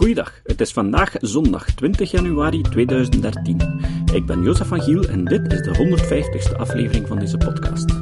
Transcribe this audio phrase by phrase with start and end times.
[0.00, 3.80] Goeiedag, het is vandaag zondag 20 januari 2013.
[4.14, 7.94] Ik ben Jozef van Giel en dit is de 150ste aflevering van deze podcast.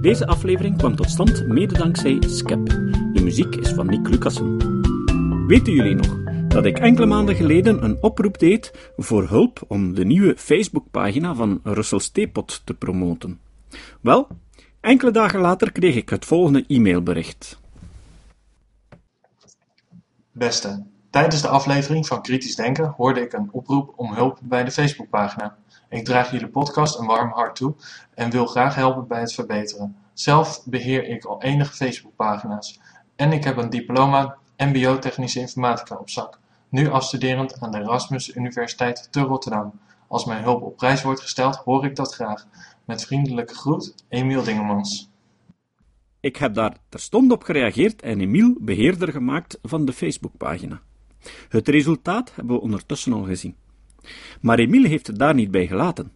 [0.00, 2.66] Deze aflevering kwam tot stand mede dankzij Skep.
[3.12, 4.56] De muziek is van Nick Lucassen.
[5.46, 6.18] Weten jullie nog
[6.48, 11.60] dat ik enkele maanden geleden een oproep deed voor hulp om de nieuwe Facebookpagina van
[11.62, 13.40] Russell Steepot te promoten?
[14.00, 14.28] Wel,
[14.80, 17.58] enkele dagen later kreeg ik het volgende e-mailbericht.
[20.32, 20.86] Beste,
[21.18, 25.56] tijdens de aflevering van Kritisch Denken hoorde ik een oproep om hulp bij de Facebookpagina.
[25.88, 27.74] Ik draag jullie podcast een warm hart toe
[28.14, 29.96] en wil graag helpen bij het verbeteren.
[30.12, 32.80] Zelf beheer ik al enige Facebookpagina's
[33.16, 38.34] en ik heb een diploma MBO Technische Informatica op zak, nu afstuderend aan de Erasmus
[38.34, 39.72] Universiteit te Rotterdam.
[40.08, 42.46] Als mijn hulp op prijs wordt gesteld, hoor ik dat graag.
[42.84, 45.10] Met vriendelijke groet, Emiel Dingemans.
[46.20, 50.80] Ik heb daar terstond op gereageerd en Emiel beheerder gemaakt van de Facebookpagina.
[51.48, 53.54] Het resultaat hebben we ondertussen al gezien.
[54.40, 56.12] Maar Emiel heeft het daar niet bij gelaten.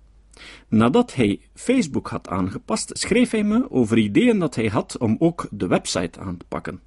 [0.69, 5.47] Nadat hij Facebook had aangepast, schreef hij me over ideeën dat hij had om ook
[5.51, 6.81] de website aan te pakken.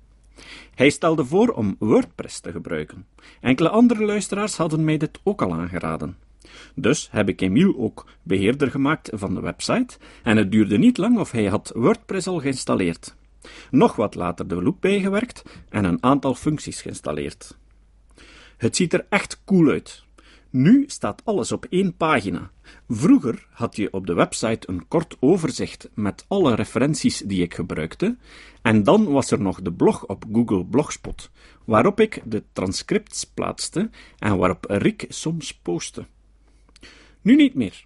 [0.75, 3.05] Hij stelde voor om WordPress te gebruiken.
[3.41, 6.17] Enkele andere luisteraars hadden mij dit ook al aangeraden.
[6.75, 11.19] Dus heb ik Emiel ook beheerder gemaakt van de website, en het duurde niet lang
[11.19, 13.15] of hij had WordPress al geïnstalleerd.
[13.71, 17.57] Nog wat later de loop bijgewerkt en een aantal functies geïnstalleerd.
[18.57, 20.03] Het ziet er echt cool uit.
[20.49, 22.51] Nu staat alles op één pagina.
[22.89, 28.17] Vroeger had je op de website een kort overzicht met alle referenties die ik gebruikte,
[28.61, 31.29] en dan was er nog de blog op Google Blogspot,
[31.65, 33.89] waarop ik de transcripts plaatste
[34.19, 36.05] en waarop Rick soms postte.
[37.21, 37.83] Nu niet meer.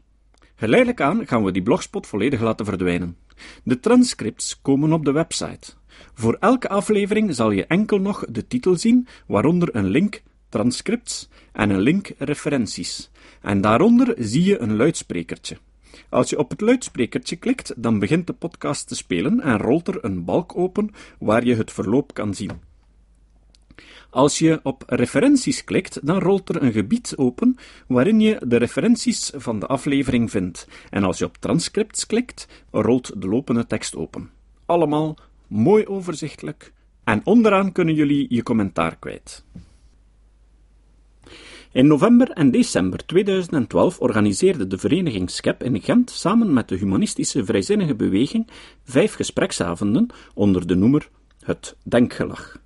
[0.56, 3.18] Geleidelijk aan gaan we die blogspot volledig laten verdwijnen.
[3.64, 5.74] De transcripts komen op de website.
[6.14, 11.70] Voor elke aflevering zal je enkel nog de titel zien, waaronder een link transcripts en
[11.70, 13.12] een link referenties.
[13.42, 15.58] En daaronder zie je een luidsprekertje.
[16.10, 20.04] Als je op het luidsprekertje klikt, dan begint de podcast te spelen en rolt er
[20.06, 22.68] een balk open waar je het verloop kan zien.
[24.10, 27.58] Als je op referenties klikt, dan rolt er een gebied open
[27.88, 30.68] waarin je de referenties van de aflevering vindt.
[30.90, 34.30] En als je op transcripts klikt, rolt de lopende tekst open.
[34.66, 36.74] Allemaal mooi overzichtelijk.
[37.04, 39.44] En onderaan kunnen jullie je commentaar kwijt.
[41.72, 47.46] In november en december 2012 organiseerde de vereniging SCEP in Gent samen met de humanistische
[47.46, 48.48] vrijzinnige beweging
[48.84, 51.10] vijf gespreksavonden onder de noemer
[51.40, 52.62] Het Denkgelag.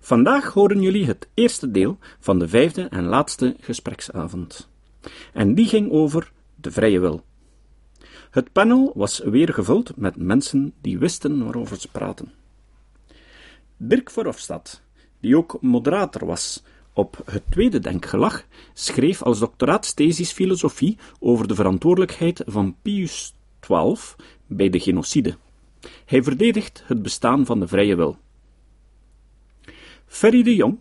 [0.00, 4.68] Vandaag horen jullie het eerste deel van de vijfde en laatste gespreksavond.
[5.32, 7.24] En die ging over de vrije wil.
[8.30, 12.32] Het panel was weer gevuld met mensen die wisten waarover ze praten.
[13.76, 14.82] Dirk Verhofstadt,
[15.20, 16.62] die ook moderator was
[16.98, 18.44] op het tweede denkgelag,
[18.74, 23.96] schreef als doctoraatsthesis filosofie over de verantwoordelijkheid van Pius XII
[24.46, 25.36] bij de genocide.
[26.04, 28.16] Hij verdedigt het bestaan van de vrije wil.
[30.06, 30.78] Ferry de Jong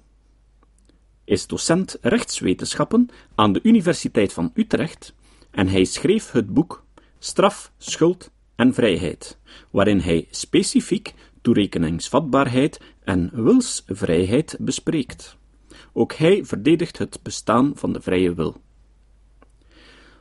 [1.23, 5.13] is docent rechtswetenschappen aan de Universiteit van Utrecht
[5.51, 6.85] en hij schreef het boek
[7.19, 9.38] Straf, Schuld en Vrijheid,
[9.72, 15.37] waarin hij specifiek toerekeningsvatbaarheid en wilsvrijheid bespreekt.
[15.97, 18.62] Ook hij verdedigt het bestaan van de vrije wil.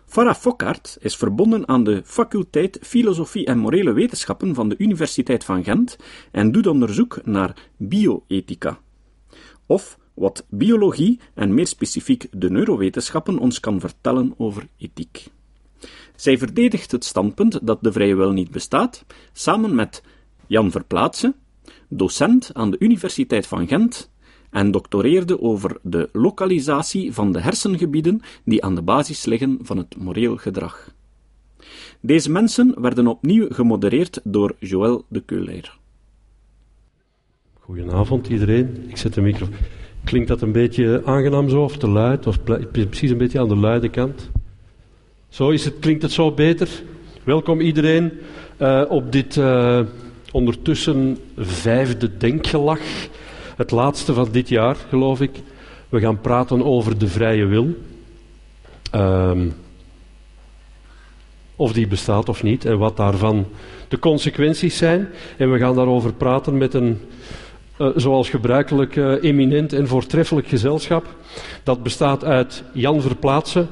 [0.06, 5.65] Farah Fokkart is verbonden aan de faculteit Filosofie en Morele Wetenschappen van de Universiteit van
[5.65, 5.97] Gent
[6.32, 8.81] en doet onderzoek naar bioethica,
[9.66, 15.26] of wat biologie en meer specifiek de neurowetenschappen ons kan vertellen over ethiek.
[16.15, 20.03] Zij verdedigt het standpunt dat de vrije wil niet bestaat, samen met
[20.47, 21.34] Jan Verplaatse,
[21.88, 24.10] docent aan de Universiteit van Gent
[24.56, 29.96] en doctoreerde over de lokalisatie van de hersengebieden die aan de basis liggen van het
[29.96, 30.90] moreel gedrag.
[32.00, 35.78] Deze mensen werden opnieuw gemodereerd door Joël de Keuler.
[37.60, 38.84] Goedenavond iedereen.
[38.88, 39.46] Ik zet de micro.
[40.04, 42.26] Klinkt dat een beetje aangenaam zo of te luid?
[42.26, 44.30] Of precies een beetje aan de luide kant?
[45.28, 46.82] Zo is het, klinkt het zo beter?
[47.24, 48.12] Welkom iedereen
[48.59, 49.80] uh, op dit uh,
[50.32, 52.80] ondertussen vijfde denkgelag.
[53.56, 55.42] Het laatste van dit jaar, geloof ik.
[55.88, 57.76] We gaan praten over de vrije wil.
[58.94, 59.54] Um,
[61.56, 63.47] of die bestaat of niet en wat daarvan
[63.88, 65.08] de consequenties zijn.
[65.36, 67.00] En we gaan daarover praten met een
[67.78, 71.14] uh, zoals gebruikelijk uh, eminent en voortreffelijk gezelschap.
[71.62, 73.68] Dat bestaat uit Jan Verplaatsen,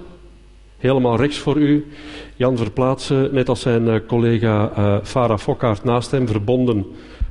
[0.78, 1.86] helemaal rechts voor u.
[2.36, 6.86] Jan Verplaatsen, net als zijn uh, collega Farah Fokkaert naast hem, verbonden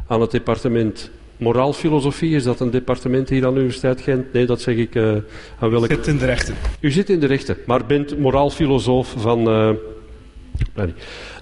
[0.08, 1.12] aan het departement
[1.44, 4.34] moraalfilosofie, is dat een departement hier aan de Universiteit Gent?
[4.34, 5.12] Nee, dat zeg ik uh,
[5.60, 5.86] aan welke...
[5.86, 6.56] Ik zit in de rechten.
[6.80, 9.50] U zit in de rechten, maar bent moraalfilosoof van...
[9.50, 9.70] Uh,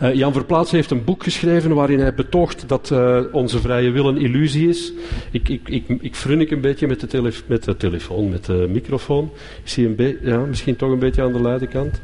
[0.02, 4.08] uh, Jan Verplaats heeft een boek geschreven waarin hij betoogt dat uh, onze vrije wil
[4.08, 4.94] een illusie is.
[5.32, 9.32] Ik, ik, ik, ik frunnik een beetje met de, met de telefoon, met de microfoon.
[9.64, 12.02] Ik zie een beetje, ja, misschien toch een beetje aan de luide kant.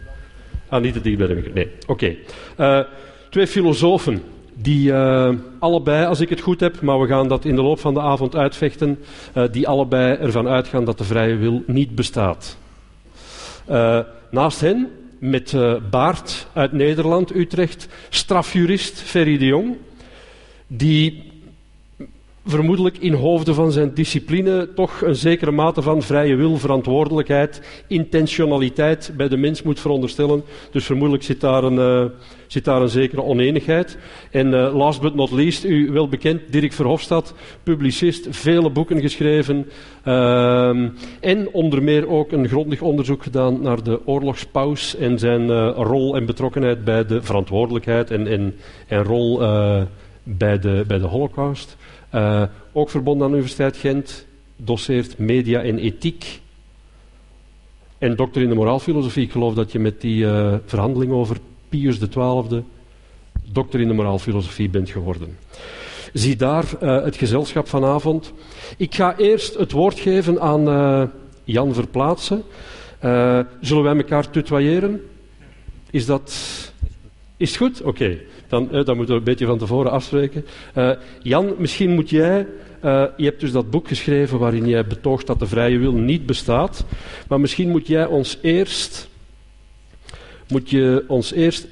[0.69, 1.63] Ah, niet te dicht bij de microfoon.
[1.63, 2.15] Nee, oké.
[2.55, 2.79] Okay.
[2.79, 2.85] Uh,
[3.29, 4.21] twee filosofen
[4.61, 7.79] die uh, allebei, als ik het goed heb, maar we gaan dat in de loop
[7.79, 8.99] van de avond uitvechten,
[9.33, 12.57] uh, die allebei ervan uitgaan dat de vrije wil niet bestaat.
[13.69, 13.99] Uh,
[14.31, 14.87] naast hen,
[15.19, 15.55] met
[15.89, 19.77] Baart uit Nederland, Utrecht, strafjurist Ferry de Jong,
[20.67, 21.26] die
[22.47, 29.13] vermoedelijk in hoofde van zijn discipline toch een zekere mate van vrije wil, verantwoordelijkheid, intentionaliteit
[29.17, 30.43] bij de mens moet veronderstellen.
[30.71, 32.11] Dus vermoedelijk zit daar een, uh,
[32.47, 33.97] zit daar een zekere oneenigheid.
[34.31, 37.33] En uh, last but not least, u wel bekend, Dirk Verhofstadt,
[37.63, 39.69] publicist, vele boeken geschreven.
[40.05, 40.69] Uh,
[41.19, 46.15] en onder meer ook een grondig onderzoek gedaan naar de oorlogspaus en zijn uh, rol
[46.15, 48.55] en betrokkenheid bij de verantwoordelijkheid en, en,
[48.87, 49.37] en rol
[50.23, 51.77] bij, de, bij de holocaust.
[52.15, 54.25] Uh, ook verbonden aan de Universiteit Gent,
[54.55, 56.41] doseert media en ethiek.
[57.97, 59.23] En dokter in de moraalfilosofie.
[59.23, 61.37] Ik geloof dat je met die uh, verhandeling over
[61.69, 62.63] Pius XII
[63.51, 65.37] dokter in de moraalfilosofie bent geworden.
[66.13, 68.33] Zie daar uh, het gezelschap vanavond.
[68.77, 71.11] Ik ga eerst het woord geven aan
[71.43, 72.43] Jan Verplaatsen.
[73.61, 75.01] zullen wij elkaar tutoyeren?
[75.91, 76.33] Is dat...
[77.37, 77.81] Is het goed?
[77.81, 78.17] Oké.
[78.47, 80.45] Dan, eh, dan moeten we een beetje van tevoren afspreken.
[80.77, 80.91] Uh,
[81.21, 82.47] Jan, misschien moet jij.
[82.85, 86.25] Uh, je hebt dus dat boek geschreven waarin jij betoogt dat de vrije wil niet
[86.25, 86.85] bestaat.
[87.27, 89.09] Maar misschien moet jij ons eerst.
[90.47, 91.67] Moet je ons eerst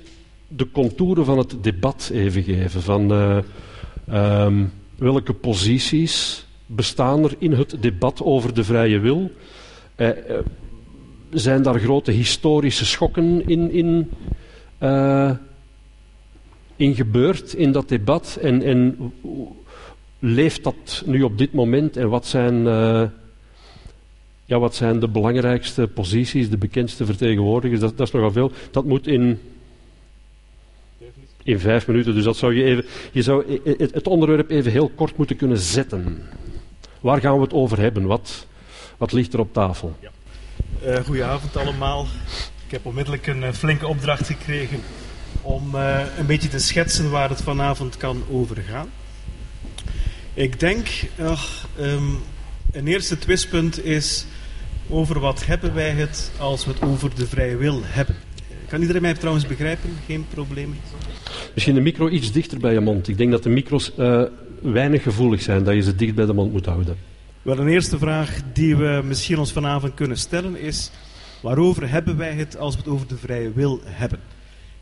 [0.48, 2.82] de contouren van het debat even geven.
[2.82, 3.12] Van
[4.14, 9.32] um, welke posities bestaan er in het debat over de vrije wil?
[11.30, 14.10] zijn daar grote historische schokken in, in
[16.76, 19.14] in gebeurt in dat debat en, en
[20.20, 23.04] leeft dat nu op dit moment en wat zijn, uh,
[24.46, 27.80] ja, wat zijn de belangrijkste posities, de bekendste vertegenwoordigers?
[27.80, 28.52] Dat, dat is nogal veel.
[28.72, 29.40] Dat moet in,
[31.44, 34.92] in vijf minuten, dus dat zou je even, je zou het, het onderwerp even heel
[34.96, 36.24] kort moeten kunnen zetten.
[37.00, 38.06] Waar gaan we het over hebben?
[38.06, 38.48] Wat,
[38.98, 39.96] wat ligt er op tafel?
[40.00, 40.10] Ja.
[40.86, 42.06] Uh, goedenavond allemaal.
[42.66, 44.80] Ik heb onmiddellijk een uh, flinke opdracht gekregen
[45.46, 48.90] om uh, een beetje te schetsen waar het vanavond kan over gaan.
[50.34, 50.88] Ik denk,
[51.80, 52.18] um,
[52.72, 54.26] een eerste twistpunt is
[54.90, 58.16] over wat hebben wij het als we het over de vrije wil hebben.
[58.68, 59.90] Kan iedereen mij trouwens begrijpen?
[60.06, 60.76] Geen probleem.
[61.54, 63.08] Misschien de micro iets dichter bij je mond.
[63.08, 64.24] Ik denk dat de micro's uh,
[64.62, 66.98] weinig gevoelig zijn, dat je ze dicht bij de mond moet houden.
[67.42, 70.92] Wel, een eerste vraag die we misschien ons vanavond kunnen stellen is:
[71.42, 74.20] waarover hebben wij het als we het over de vrije wil hebben?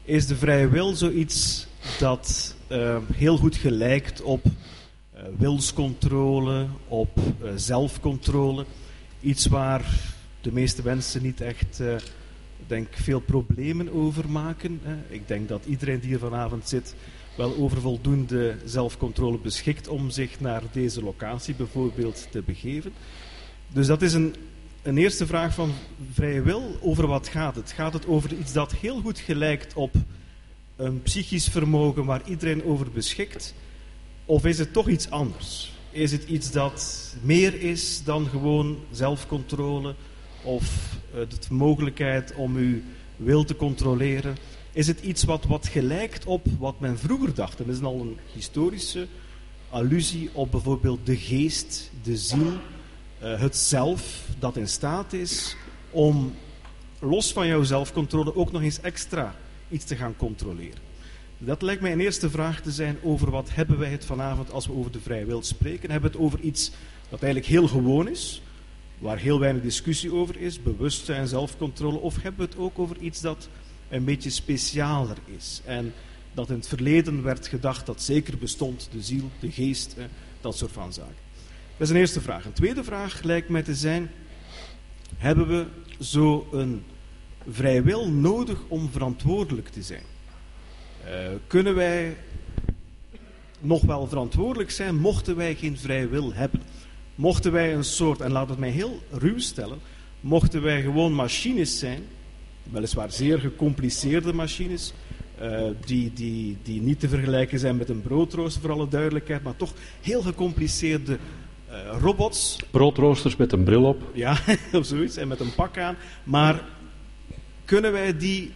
[0.03, 1.67] Is de vrije wil zoiets
[1.99, 8.65] dat uh, heel goed gelijkt op uh, wilscontrole, op uh, zelfcontrole.
[9.21, 11.81] Iets waar de meeste mensen niet echt
[12.67, 14.81] denk, veel problemen over maken.
[15.09, 16.95] Ik denk dat iedereen die hier vanavond zit
[17.37, 22.93] wel over voldoende zelfcontrole beschikt om zich naar deze locatie bijvoorbeeld te begeven.
[23.67, 24.35] Dus dat is een
[24.83, 25.71] een eerste vraag van
[26.11, 26.77] vrije wil.
[26.81, 27.71] Over wat gaat het?
[27.71, 29.93] Gaat het over iets dat heel goed gelijkt op
[30.75, 33.53] een psychisch vermogen waar iedereen over beschikt?
[34.25, 35.73] Of is het toch iets anders?
[35.91, 39.95] Is het iets dat meer is dan gewoon zelfcontrole
[40.43, 42.81] of uh, de mogelijkheid om uw
[43.15, 44.35] wil te controleren?
[44.71, 47.59] Is het iets wat, wat gelijkt op wat men vroeger dacht?
[47.59, 49.07] En dat is al een historische
[49.69, 52.53] allusie op bijvoorbeeld de geest, de ziel,
[53.23, 55.55] het zelf dat in staat is
[55.89, 56.35] om
[56.99, 59.35] los van jouw zelfcontrole ook nog eens extra
[59.69, 60.81] iets te gaan controleren.
[61.37, 64.67] Dat lijkt mij een eerste vraag te zijn over wat hebben wij het vanavond als
[64.67, 65.91] we over de vrije wil spreken.
[65.91, 66.71] Hebben we het over iets
[67.09, 68.41] dat eigenlijk heel gewoon is,
[68.97, 73.21] waar heel weinig discussie over is, bewustzijn, zelfcontrole, of hebben we het ook over iets
[73.21, 73.49] dat
[73.89, 75.93] een beetje specialer is en
[76.33, 79.95] dat in het verleden werd gedacht dat zeker bestond, de ziel, de geest,
[80.41, 81.22] dat soort van zaken.
[81.83, 82.45] Is een eerste vraag.
[82.45, 84.11] Een tweede vraag lijkt mij te zijn:
[85.17, 85.65] hebben we
[85.99, 86.83] zo een
[87.49, 90.03] vrij wil nodig om verantwoordelijk te zijn?
[91.05, 91.11] Uh,
[91.47, 92.15] kunnen wij
[93.59, 96.61] nog wel verantwoordelijk zijn mochten wij geen vrij wil hebben?
[97.15, 99.79] Mochten wij een soort, en laat het mij heel ruw stellen,
[100.19, 102.03] mochten wij gewoon machines zijn,
[102.71, 104.93] weliswaar zeer gecompliceerde machines,
[105.37, 109.55] eh, die, die, die niet te vergelijken zijn met een broodrooster, voor alle duidelijkheid, maar
[109.55, 111.19] toch heel gecompliceerde eh,
[111.99, 112.57] robots.
[112.71, 114.01] Broodroosters met een bril op.
[114.13, 114.37] Ja,
[114.73, 115.95] of zoiets, en met een pak aan.
[116.23, 116.63] Maar
[117.65, 118.51] kunnen wij die,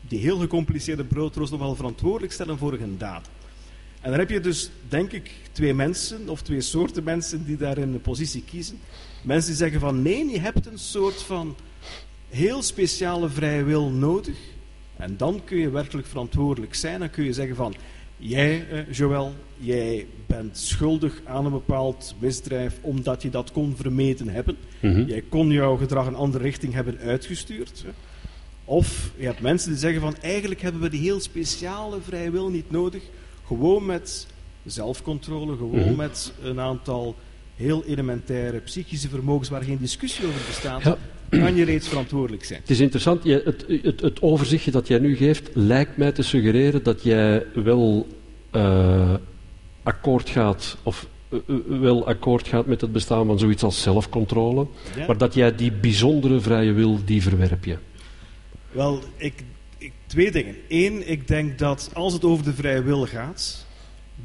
[0.00, 3.28] die heel gecompliceerde broodrooster nog wel verantwoordelijk stellen voor hun daad?
[4.00, 7.78] En dan heb je dus, denk ik, twee mensen of twee soorten mensen die daar
[7.78, 8.78] in een positie kiezen.
[9.22, 11.56] Mensen die zeggen van nee, je hebt een soort van
[12.28, 14.36] heel speciale vrije wil nodig.
[14.96, 16.98] En dan kun je werkelijk verantwoordelijk zijn.
[16.98, 17.74] Dan kun je zeggen van
[18.20, 24.28] jij, eh, Joël, jij bent schuldig aan een bepaald misdrijf omdat je dat kon vermeten
[24.28, 24.56] hebben.
[24.80, 25.02] Mhm.
[25.04, 27.82] Jij kon jouw gedrag een andere richting hebben uitgestuurd.
[27.86, 27.90] hè.
[28.64, 32.48] Of je hebt mensen die zeggen van eigenlijk hebben we die heel speciale vrije wil
[32.48, 33.02] niet nodig.
[33.46, 34.26] Gewoon met
[34.64, 35.96] zelfcontrole, gewoon Mhm.
[35.96, 37.14] met een aantal
[37.56, 40.98] heel elementaire psychische vermogens waar geen discussie over bestaat, Ja.
[41.30, 42.60] Kan je reeds verantwoordelijk zijn.
[42.60, 46.22] Het is interessant, je, het, het, het overzichtje dat jij nu geeft lijkt mij te
[46.22, 48.06] suggereren dat jij wel
[48.50, 49.14] eh,
[49.82, 54.66] akkoord gaat, of eh, eh, wel akkoord gaat met het bestaan van zoiets als zelfcontrole,
[54.96, 55.06] Ja?
[55.06, 57.76] maar dat jij die bijzondere vrije wil, die verwerp je.
[58.70, 59.44] Wel, ik,
[59.78, 60.56] ik, twee dingen.
[60.68, 63.66] Eén, ik denk dat als het over de vrije wil gaat,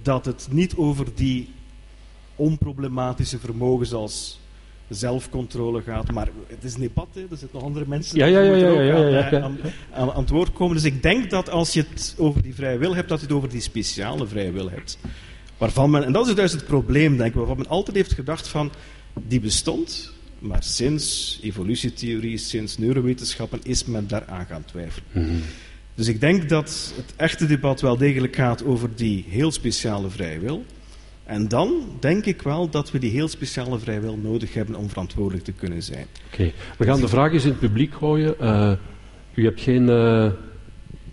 [0.01, 1.49] dat het niet over die
[2.35, 4.39] onproblematische vermogens als
[4.89, 6.11] zelfcontrole gaat.
[6.11, 7.21] Maar het is een debat, hè.
[7.21, 9.41] er zitten nog andere mensen Ja, die ja, ja, ja, ook ja, aan, ja, ja.
[9.41, 9.57] aan,
[9.93, 10.75] aan, aan het woord komen.
[10.75, 13.35] Dus ik denk dat als je het over die vrije wil hebt, dat je het
[13.35, 14.97] over die speciale vrije wil hebt.
[15.57, 18.47] Waarvan men, en dat is juist het probleem, denk ik, waarvan men altijd heeft gedacht
[18.47, 18.71] van,
[19.27, 25.07] die bestond, maar sinds evolutietheorie, sinds neurowetenschappen, is men daaraan gaan twijfelen.
[25.11, 25.35] Mhm.
[25.95, 30.39] Dus ik denk dat het echte debat wel degelijk gaat over die heel speciale vrije
[30.39, 30.65] wil.
[31.25, 34.89] En dan denk ik wel dat we die heel speciale vrije wil nodig hebben om
[34.89, 36.05] verantwoordelijk te kunnen zijn.
[36.31, 38.39] Oké, we gaan de vraag eens in het publiek gooien.
[38.39, 38.71] Eh,
[39.33, 40.31] u hebt geen eh,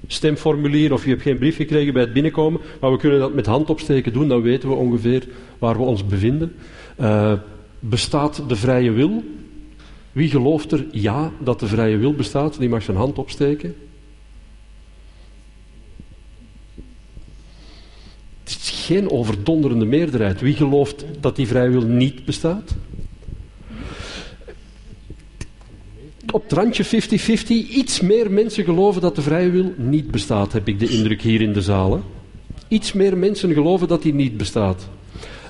[0.06, 3.46] stemformulier of u hebt geen brief gekregen bij het binnenkomen, maar we kunnen dat met
[3.46, 5.28] hand opsteken doen, dan weten we ongeveer
[5.58, 6.54] waar we ons bevinden.
[6.96, 7.32] Eh,
[7.78, 9.24] bestaat de vrije wil?
[10.12, 12.58] Wie gelooft er ja dat de vrije wil bestaat?
[12.58, 13.74] Die mag zijn hand opsteken.
[18.60, 20.40] Is geen overdonderende meerderheid.
[20.40, 22.74] Wie gelooft dat die vrije wil niet bestaat?
[26.32, 30.68] Op het randje 50-50, iets meer mensen geloven dat de vrije wil niet bestaat, heb
[30.68, 31.92] ik de indruk hier in de zaal.
[31.92, 32.00] hè.
[32.68, 34.88] Iets meer mensen geloven dat die niet bestaat.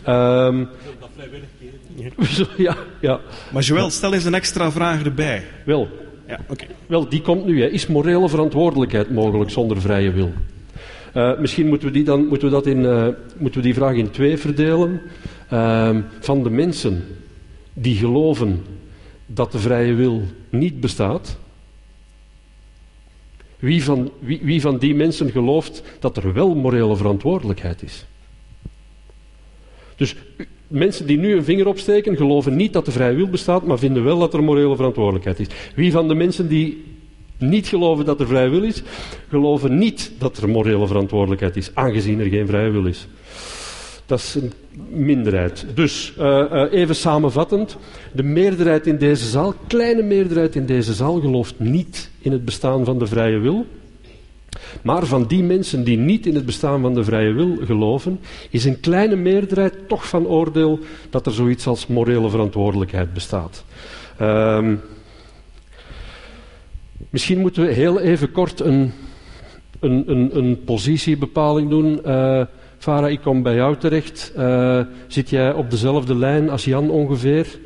[0.04, 0.64] Ehm,
[2.56, 3.20] ja, ja,
[3.52, 5.44] Maar Joël, stel eens een extra vraag erbij.
[5.64, 5.88] wel.
[6.26, 6.66] Ja, oké.
[6.86, 7.60] Wel, die komt nu.
[7.62, 7.68] Hè.
[7.68, 10.32] Is morele verantwoordelijkheid mogelijk zonder vrije wil?
[11.12, 13.94] Eh, misschien moeten we, die dan, moeten, we dat in, eh, moeten we die vraag
[13.94, 15.00] in twee verdelen.
[15.48, 17.04] Ehm, van de mensen
[17.72, 18.64] die geloven
[19.26, 21.38] dat de vrije wil niet bestaat.
[23.58, 28.06] Wie van, wie, wie van die mensen gelooft dat er wel morele verantwoordelijkheid is?
[29.96, 30.16] Dus
[30.66, 34.04] mensen die nu een vinger opsteken, geloven niet dat de vrije wil bestaat, maar vinden
[34.04, 35.46] wel dat er morele verantwoordelijkheid is.
[35.74, 36.84] Wie van de mensen die
[37.42, 38.82] niet geloven dat er vrije wil is,
[39.28, 43.06] geloven niet dat er morele verantwoordelijkheid is, aangezien er geen vrije wil is.
[44.06, 44.52] Dat is een
[44.90, 45.66] minderheid.
[45.74, 47.76] Dus, eh, eh, even samenvattend,
[48.12, 52.84] de meerderheid in deze zaal, kleine meerderheid in deze zaal, gelooft niet in het bestaan
[52.84, 53.66] van de vrije wil.
[54.82, 58.20] Maar van die mensen die niet in het bestaan van de vrije wil geloven,
[58.50, 60.78] is een kleine meerderheid toch van oordeel
[61.10, 63.64] dat er zoiets als morele verantwoordelijkheid bestaat.
[64.18, 64.74] Ehm,
[67.12, 68.92] misschien moeten we heel even kort een,
[69.80, 72.04] een, een, een positiebepaling doen.
[72.04, 72.42] Eh
[72.78, 74.32] Farah, ik kom bij jou terecht.
[74.36, 77.58] Eh, zit jij op dezelfde lijn als Jan ongeveer?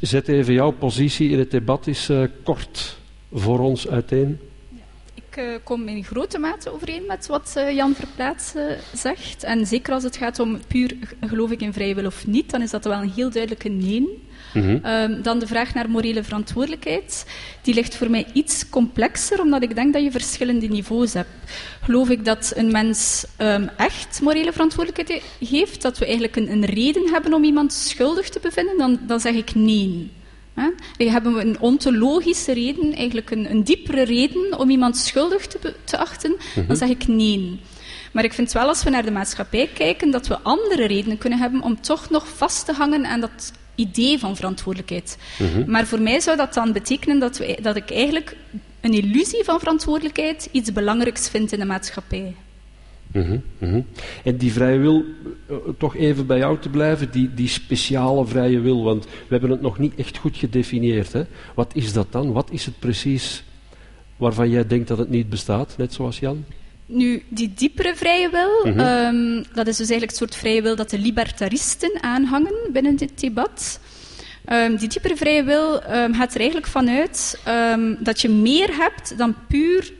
[0.00, 2.96] Zet even jouw positie in het debat eens eh, kort
[3.32, 4.38] voor ons uiteen.
[5.14, 8.54] Ik kom in grote mate overeen met wat Jan Verplaats
[8.94, 9.44] zegt.
[9.44, 12.62] En zeker als het gaat om puur geloof ik in vrije wil of niet, dan
[12.62, 14.22] is dat wel een heel duidelijke nee.
[14.54, 14.78] Mhm.
[14.82, 17.26] Ehm, dan de vraag naar morele verantwoordelijkheid.
[17.62, 21.28] Die ligt voor mij iets complexer, omdat ik denk dat je verschillende niveaus hebt.
[21.82, 26.50] Geloof ik dat een mens ehm, echt morele verantwoordelijkheid he- heeft, dat we eigenlijk een,
[26.50, 30.10] een reden hebben om iemand schuldig te bevinden, dan, dan zeg ik nee.
[30.96, 35.98] Hebben we een ontologische reden, eigenlijk een, een diepere reden om iemand schuldig te, te
[35.98, 37.60] achten, dan zeg ik nee.
[38.12, 41.38] Maar ik vind wel, als we naar de maatschappij kijken, dat we andere redenen kunnen
[41.38, 45.18] hebben om toch nog vast te hangen aan dat idee van verantwoordelijkheid.
[45.66, 48.36] Maar voor mij zou dat dan betekenen dat, we, dat ik eigenlijk
[48.80, 52.34] een illusie van verantwoordelijkheid iets belangrijks vind in de maatschappij.
[53.12, 53.80] Mhm, mhm.
[54.24, 55.04] En die vrije wil,
[55.48, 59.50] eh, toch even bij jou te blijven, die, die speciale vrije wil, want we hebben
[59.50, 61.12] het nog niet echt goed gedefinieerd.
[61.12, 61.22] Hè?
[61.54, 62.32] Wat is dat dan?
[62.32, 63.44] Wat is het precies
[64.16, 66.44] waarvan jij denkt dat het niet bestaat, net zoals Jan?
[66.94, 68.80] Nu, die diepere vrije wil, Mhm.
[68.80, 73.20] ehm, dat is dus eigenlijk het soort vrije wil dat de libertaristen aanhangen binnen dit
[73.20, 73.80] debat.
[74.44, 77.40] Ehm, die diepere vrije wil ehm, gaat er eigenlijk vanuit
[77.98, 79.92] dat je meer hebt dan puur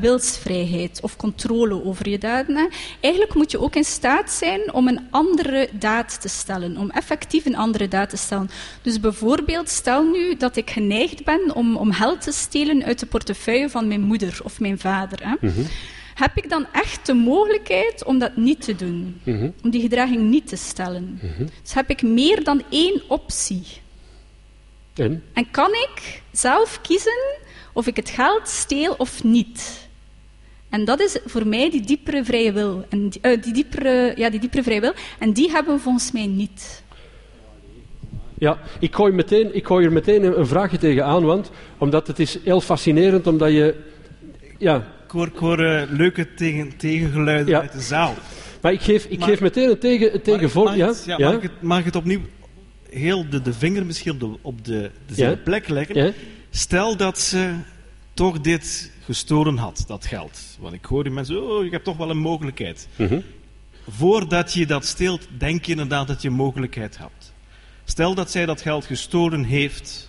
[0.00, 2.68] wilsvrijheid of controle over je daden.
[3.00, 7.44] Eigenlijk moet je ook in staat zijn om een andere daad te stellen, om effectief
[7.46, 8.50] een andere daad te stellen.
[8.82, 13.06] Dus bijvoorbeeld, stel nu dat ik geneigd ben om, om geld te stelen uit de
[13.06, 15.18] portefeuille van mijn moeder of mijn vader.
[15.22, 15.34] Hè.
[16.18, 19.20] Heb ik dan echt de mogelijkheid om dat niet te doen?
[19.22, 19.50] Mhm.
[19.62, 21.20] Om die gedraging niet te stellen?
[21.62, 23.62] Dus heb ik meer dan één optie?
[24.94, 25.22] En?
[25.32, 27.36] En kan ik zelf kiezen
[27.72, 29.88] of ik het geld steel of niet?
[30.68, 32.84] En dat is voor mij die diepere vrije wil.
[32.88, 34.92] En die, eh, die, diepere, ja, die diepere vrije wil.
[35.18, 36.82] En die hebben we volgens mij niet.
[38.38, 42.06] Ja, ik gooi, meteen, ik gooi er meteen een, een vraagje tegen aan, want omdat
[42.06, 43.74] het is heel fascinerend, omdat je...
[44.58, 47.60] Ja, Ik hoor, eh, leuke tegen, tegengeluiden Ja.
[47.60, 48.14] uit de zaal.
[48.60, 50.64] maar ik geef, ik Maar- geef meteen een tegen, een tegenvol...
[50.64, 52.20] Mag, Ja, het, ja, ja, mag, ik het, mag ik het opnieuw
[52.90, 56.14] heel de, de vinger misschien op de, op de, plek leggen?
[56.50, 57.54] Stel dat ze
[58.14, 60.40] toch dit gestolen had, dat geld.
[60.60, 62.88] Want ik hoor die mensen, oh, je hebt toch wel een mogelijkheid.
[62.96, 63.20] Mhm.
[63.90, 67.32] Voordat je dat steelt, denk je inderdaad dat je een mogelijkheid hebt.
[67.84, 70.07] Stel dat zij dat geld gestolen heeft,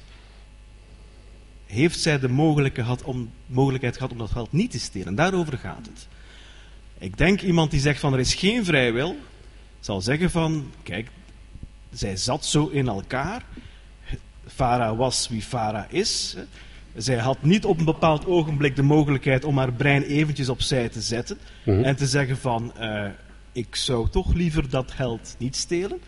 [1.69, 5.15] heeft zij de mogelijke gehad om, mogelijkheid gehad om dat geld niet te stelen.
[5.15, 6.07] Daarover gaat het.
[6.97, 9.15] Ik denk iemand die zegt van er is geen vrije wil,
[9.79, 11.09] zal zeggen van, kijk,
[11.93, 13.43] zij zat zo in elkaar.
[14.47, 16.35] Farah was wie Farah is.
[16.95, 21.01] Zij had niet op een bepaald ogenblik de mogelijkheid om haar brein eventjes opzij te
[21.01, 21.83] zetten Mhm.
[21.83, 23.05] en te zeggen van, eh,
[23.51, 25.99] ik zou toch liever dat geld niet stelen.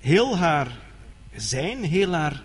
[0.00, 0.68] Heel haar
[1.36, 2.42] zijn, heel haar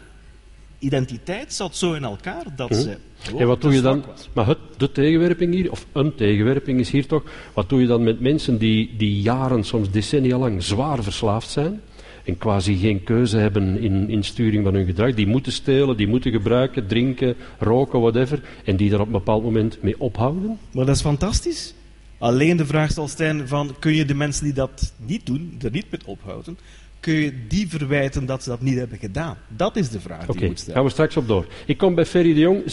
[0.83, 2.81] identiteit zat zo in elkaar dat Mhm.
[2.81, 2.97] ze.
[3.37, 4.03] En wat doe je dan?
[4.33, 7.23] Maar het, de tegenwerping hier, of een tegenwerping is hier toch,
[7.53, 11.81] wat doe je dan met mensen die, die jaren, soms decennia lang zwaar verslaafd zijn
[12.23, 16.07] en quasi geen keuze hebben in, in sturing van hun gedrag, die moeten stelen, die
[16.07, 20.57] moeten gebruiken, drinken, roken, whatever, en die daar op een bepaald moment mee ophouden?
[20.73, 21.73] Maar dat is fantastisch.
[22.17, 25.71] Alleen de vraag zal zijn van, kun je de mensen die dat niet doen, er
[25.71, 26.57] niet mee ophouden,
[27.03, 29.37] kun je die verwijten dat ze dat niet hebben gedaan?
[29.47, 30.75] Dat is de vraag die Oké, je moet stellen.
[30.75, 31.45] gaan we straks op door.
[31.65, 32.63] Ik kom bij Ferry de Jong.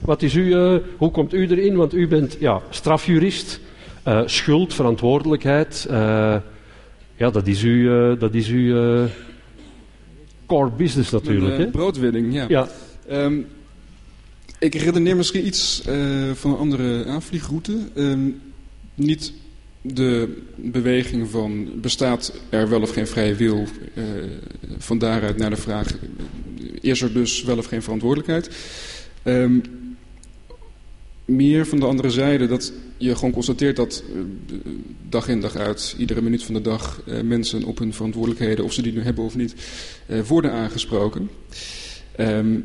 [0.00, 1.76] Wat is u, eh, hoe komt u erin?
[1.76, 3.60] Want u bent ja, strafjurist,
[4.02, 5.86] eh, schuld, verantwoordelijkheid.
[5.90, 6.36] eh,
[7.16, 9.10] ja, dat is uw, eh, dat is uw eh,
[10.46, 11.58] core business natuurlijk.
[11.58, 11.66] Hè?
[11.66, 12.44] broodwinning, ja.
[12.48, 12.68] Ja,
[13.08, 13.36] Ehm,
[14.58, 15.96] ik redeneer misschien iets eh,
[16.34, 17.78] van een andere aanvliegroute.
[17.94, 18.28] Ehm,
[18.94, 19.32] niet
[19.94, 23.66] de beweging van bestaat er wel of geen vrije wil.
[23.94, 24.04] eh,
[24.78, 25.94] van daaruit naar de vraag,
[26.80, 28.50] is er dus wel of geen verantwoordelijkheid?
[29.22, 29.58] Ehm,
[31.24, 34.20] meer van de andere zijde dat je gewoon constateert dat eh,
[35.08, 38.72] dag in dag uit, iedere minuut van de dag, eh, mensen op hun verantwoordelijkheden, of
[38.72, 39.54] ze die nu hebben of niet,
[40.06, 41.30] eh, worden aangesproken.
[42.16, 42.58] Ehm,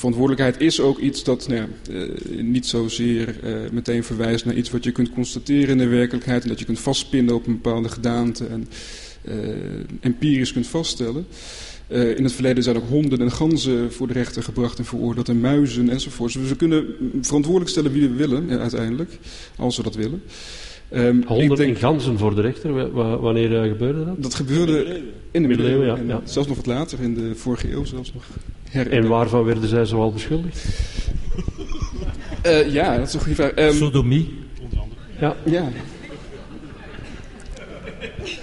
[0.00, 4.70] verantwoordelijkheid is ook iets dat nou ja, eh, niet zozeer eh, meteen verwijst naar iets
[4.70, 7.88] wat je kunt constateren in de werkelijkheid en dat je kunt vastpinnen op een bepaalde
[7.88, 8.68] gedaante en
[9.24, 9.36] eh,
[10.00, 11.26] empirisch kunt vaststellen.
[11.88, 15.40] In het verleden zijn ook honden en ganzen voor de rechter gebracht en veroordeeld en
[15.40, 16.32] muizen enzovoort.
[16.32, 16.84] Dus we kunnen
[17.20, 19.18] verantwoordelijk stellen wie we willen eh, uiteindelijk,
[19.56, 20.22] als we dat willen.
[20.88, 22.72] Ehm, honden denk- en ganzen voor de rechter.
[22.72, 24.22] Wa- wa- Wanneer gebeurde dat?
[24.22, 26.20] dat gebeurde in de Middeleeuwen, ja, ja.
[26.24, 28.24] Zelfs nog wat later, in de vorige eeuw zelfs nog.
[28.72, 30.64] En waarvan werden zij zoal beschuldigd?
[32.42, 33.50] Eh, ja, dat is een goede vraag.
[33.50, 34.38] Ehm, Sodomie.
[35.20, 35.68] Ja, ja.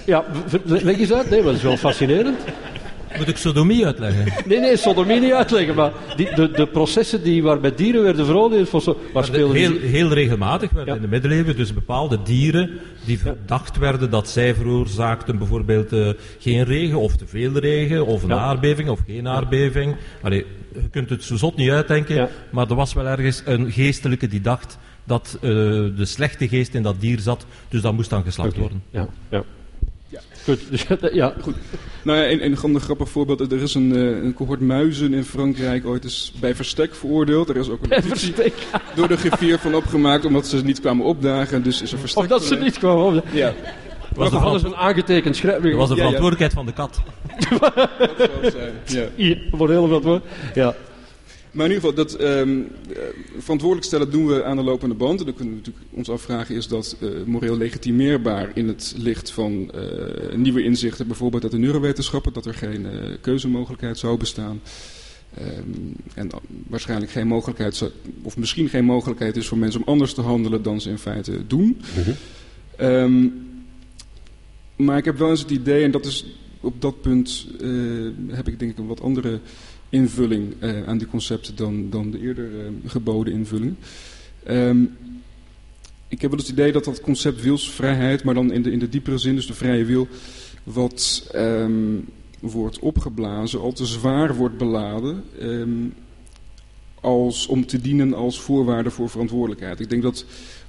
[0.06, 1.30] ja v- v- leg eens uit.
[1.30, 2.40] Nee, maar dat is wel fascinerend.
[3.18, 4.26] Moet ik sodomie uitleggen?
[4.48, 8.70] Nee, nee, sodomie niet uitleggen, maar die, de, de processen die waarbij dieren werden veroordeeld,
[8.70, 10.96] voor zo, waar spelen die- Heel, heel regelmatig werden Ja.
[10.96, 12.70] in de middeleeuwen dus bepaalde dieren
[13.06, 18.24] die verdacht werden dat zij veroorzaakten bijvoorbeeld eh, geen regen of te veel regen of
[18.24, 18.38] een Ja.
[18.38, 19.96] aardbeving of geen aardbeving.
[20.22, 22.30] Allee, je kunt het zo zot niet uitdenken, Ja.
[22.50, 26.84] maar er was wel ergens een geestelijke die dacht dat eh, de slechte geest in
[26.84, 28.84] dat dier zat, dus dat moest dan geslacht worden.
[28.90, 29.44] Ja, ja.
[30.48, 31.56] Goed, dus, ja, goed.
[32.04, 33.52] Nou ja, een, een ander grappig voorbeeld.
[33.52, 37.50] Er is een, eh, een cohort muizen in Frankrijk ooit eens bij verstek veroordeeld.
[37.50, 38.54] Er is ook een Verstek.
[38.96, 41.64] door de griffier van opgemaakt omdat ze niet kwamen opdagen.
[41.64, 42.64] Dus is er verstek Of dat ze geweest.
[42.66, 43.24] niet kwamen op.
[43.32, 43.54] Ja,
[44.16, 45.62] Was hadden ze een aangetekend schrijf.
[45.62, 46.10] Dat was de Ja, ja.
[46.10, 47.02] verantwoordelijkheid van de kat.
[47.50, 48.74] dat zou het zijn.
[48.86, 49.08] Ja.
[49.16, 50.24] Hier, voor heel wat woord.
[50.54, 50.76] Ja.
[51.58, 52.98] Maar in ieder geval, dat ehm, eh,
[53.38, 55.20] verantwoordelijk stellen doen we aan de lopende band.
[55.20, 59.32] En dan kunnen we natuurlijk ons afvragen, is dat eh, moreel legitimeerbaar in het licht
[59.32, 62.88] van eh, nieuwe inzichten, bijvoorbeeld uit de neurowetenschappen, dat er geen
[63.22, 64.62] keuzemogelijkheid zou bestaan.
[65.34, 65.50] Ehm,
[66.14, 66.30] en
[66.68, 67.92] waarschijnlijk geen mogelijkheid,
[68.22, 71.48] of misschien geen mogelijkheid is voor mensen om anders te handelen dan ze in feite
[71.48, 71.82] doen.
[71.98, 72.12] Mhm.
[72.76, 73.28] Ehm,
[74.76, 76.26] maar ik heb wel eens het idee, en dat is
[76.62, 77.48] op dat punt
[78.28, 79.40] heb ik denk ik een wat andere
[79.98, 83.76] invulling uh, aan die concepten dan, dan de eerder uh, geboden invulling.
[84.50, 84.98] Um,
[86.08, 88.90] ik heb wel het idee dat dat concept wilsvrijheid, maar dan in de, in de
[88.90, 90.08] diepere zin, dus de vrije wil,
[90.64, 92.06] wat um,
[92.40, 95.94] wordt opgeblazen, al te zwaar wordt beladen, um,
[97.02, 99.80] als, om te dienen als voorwaarde voor verantwoordelijkheid.
[99.80, 100.26] Ik denk dat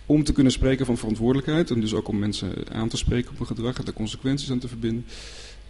[0.09, 3.39] om te kunnen spreken van verantwoordelijkheid, en dus ook om mensen aan te spreken op
[3.39, 5.05] hun gedrag en daar consequenties aan te verbinden,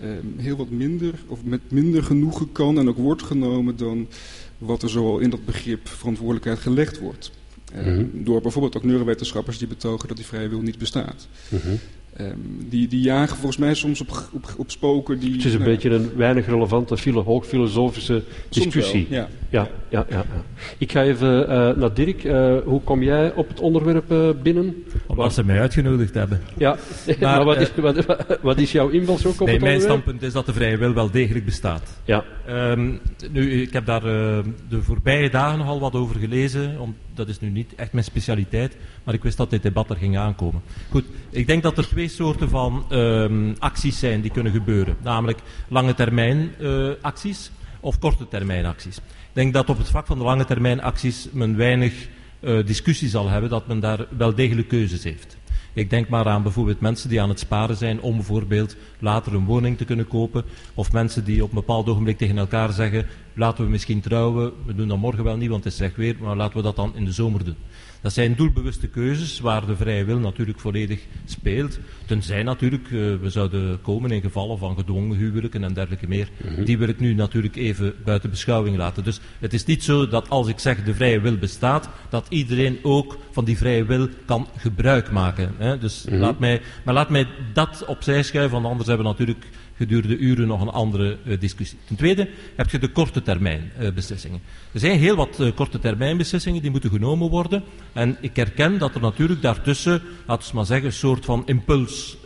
[0.02, 4.08] um, heel wat minder, of met minder genoegen kan en ook wordt genomen dan
[4.58, 7.30] wat er zoal in dat begrip verantwoordelijkheid gelegd wordt.
[7.74, 8.24] Uh, mm -hmm.
[8.24, 11.28] Door bijvoorbeeld ook neurowetenschappers die betogen dat die vrije wil niet bestaat.
[11.48, 11.78] Mm -hmm.
[12.20, 15.32] Um, die, die jagen volgens mij soms op, op, op spoken die...
[15.32, 19.06] Het is een nou, beetje een weinig relevante, filo hoogfilosofische discussie.
[19.10, 19.28] Wel, ja.
[19.50, 20.42] Ja, ja, ja, ja.
[20.78, 22.24] Ik ga even uh, naar Dirk.
[22.24, 24.84] Uh, hoe kom jij op het onderwerp uh, binnen?
[25.06, 25.32] Omdat Waar...
[25.32, 26.40] ze mij uitgenodigd hebben.
[26.56, 26.70] Ja,
[27.06, 28.06] maar, maar wat, is, wat,
[28.42, 30.02] wat, is jouw invalshoek op nee, het Mijn onderwerp?
[30.02, 32.00] standpunt is dat de vrije wil wel degelijk bestaat.
[32.04, 32.24] Ja.
[32.48, 33.00] Um,
[33.30, 36.80] nu, ik heb daar de voorbije dagen nogal wat over gelezen.
[36.80, 39.96] Om, dat is nu niet echt mijn specialiteit, maar ik wist dat dit debat er
[39.96, 40.62] ging aankomen.
[40.90, 44.96] Goed, ik denk dat er twee soorten van um, acties zijn die kunnen gebeuren.
[45.02, 47.50] Namelijk lange termijn uh, acties
[47.80, 48.96] of korte termijn acties.
[48.96, 52.08] Ik denk dat op het vlak van de lange termijn acties men weinig
[52.40, 55.37] uh, discussie zal hebben, dat men daar wel degelijk keuzes heeft.
[55.78, 59.44] Ik denk maar aan bijvoorbeeld mensen die aan het sparen zijn om bijvoorbeeld later een
[59.44, 60.44] woning te kunnen kopen.
[60.74, 64.52] Of mensen die op een bepaald ogenblik tegen elkaar zeggen, laten we misschien trouwen.
[64.66, 66.76] We doen dat morgen wel niet, want het is slecht weer, maar laten we dat
[66.76, 67.56] dan in de zomer doen.
[68.00, 71.78] Dat zijn doelbewuste keuzes waar de vrije wil natuurlijk volledig speelt.
[72.06, 76.28] Tenzij natuurlijk uh, we zouden komen in gevallen van gedwongen huwelijken en dergelijke meer.
[76.36, 76.64] Mm -hmm.
[76.64, 79.04] Die wil ik nu natuurlijk even buiten beschouwing laten.
[79.04, 82.78] Dus het is niet zo dat als ik zeg de vrije wil bestaat, dat iedereen
[82.82, 85.54] ook van die vrije wil kan gebruik maken.
[85.58, 85.78] Hè?
[85.78, 86.20] Dus mm -hmm.
[86.20, 89.46] laat mij, maar laat mij dat opzij schuiven, want anders hebben we natuurlijk
[89.78, 91.78] gedurende uren nog een andere uh, discussie.
[91.86, 94.40] Ten tweede heb je de korte termijn uh, beslissingen.
[94.72, 97.62] Er zijn heel wat uh, korte termijn beslissingen die moeten genomen worden.
[97.92, 102.16] En ik herken dat er natuurlijk daartussen, laten we maar zeggen, een soort van impuls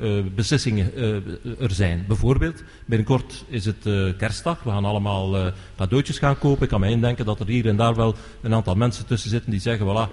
[0.00, 1.14] uh, beslissingen uh,
[1.60, 2.04] er zijn.
[2.08, 4.62] Bijvoorbeeld, binnenkort is het uh, kerstdag.
[4.62, 6.62] We gaan allemaal cadeautjes gaan kopen.
[6.62, 9.50] Ik kan me indenken dat er hier en daar wel een aantal mensen tussen zitten
[9.50, 10.10] die zeggen, voilà,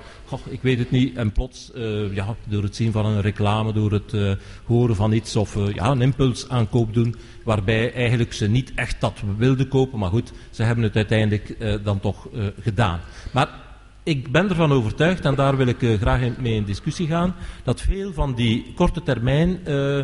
[0.49, 1.15] ik weet het niet.
[1.15, 1.71] En plots,
[2.11, 6.01] ja, door het zien van een reclame, door het horen van iets of ja, een
[6.01, 10.95] impulsaankoop doen, waarbij eigenlijk ze niet echt dat wilden kopen, maar goed, ze hebben het
[10.95, 12.27] uiteindelijk dan toch
[12.59, 12.99] gedaan.
[13.31, 13.65] Maar
[14.07, 17.81] ik ben ervan overtuigd, en daar wil ik uh, graag mee in discussie gaan, dat
[17.81, 20.03] veel van die korte termijn uh,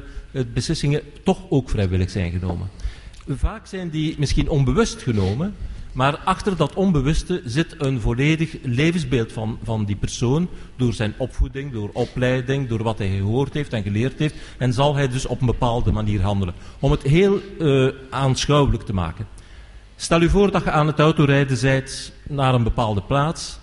[0.53, 2.69] beslissingen toch ook vrijwillig zijn genomen.
[3.27, 5.55] Vaak zijn die misschien onbewust genomen,
[5.91, 11.71] maar achter dat onbewuste zit een volledig levensbeeld van, van die persoon, door zijn opvoeding,
[11.71, 15.39] door opleiding, door wat hij gehoord heeft en geleerd heeft, en zal hij dus op
[15.39, 16.53] een bepaalde manier handelen.
[16.79, 19.27] Om het heel uh, aanschouwelijk te maken.
[19.95, 23.61] Stel u voor dat je aan het autorijden bent naar een bepaalde plaats,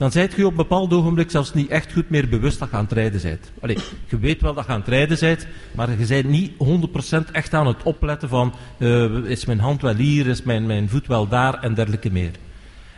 [0.00, 2.76] dan zijt je op een bepaald ogenblik zelfs niet echt goed meer bewust dat je
[2.76, 3.52] aan het rijden bent.
[4.08, 6.52] Je weet wel dat je aan het rijden bent, maar je bent niet
[7.28, 10.88] 100% echt aan het opletten van uh, is mijn hand wel hier, is mijn, mijn
[10.88, 12.30] voet wel daar en dergelijke meer.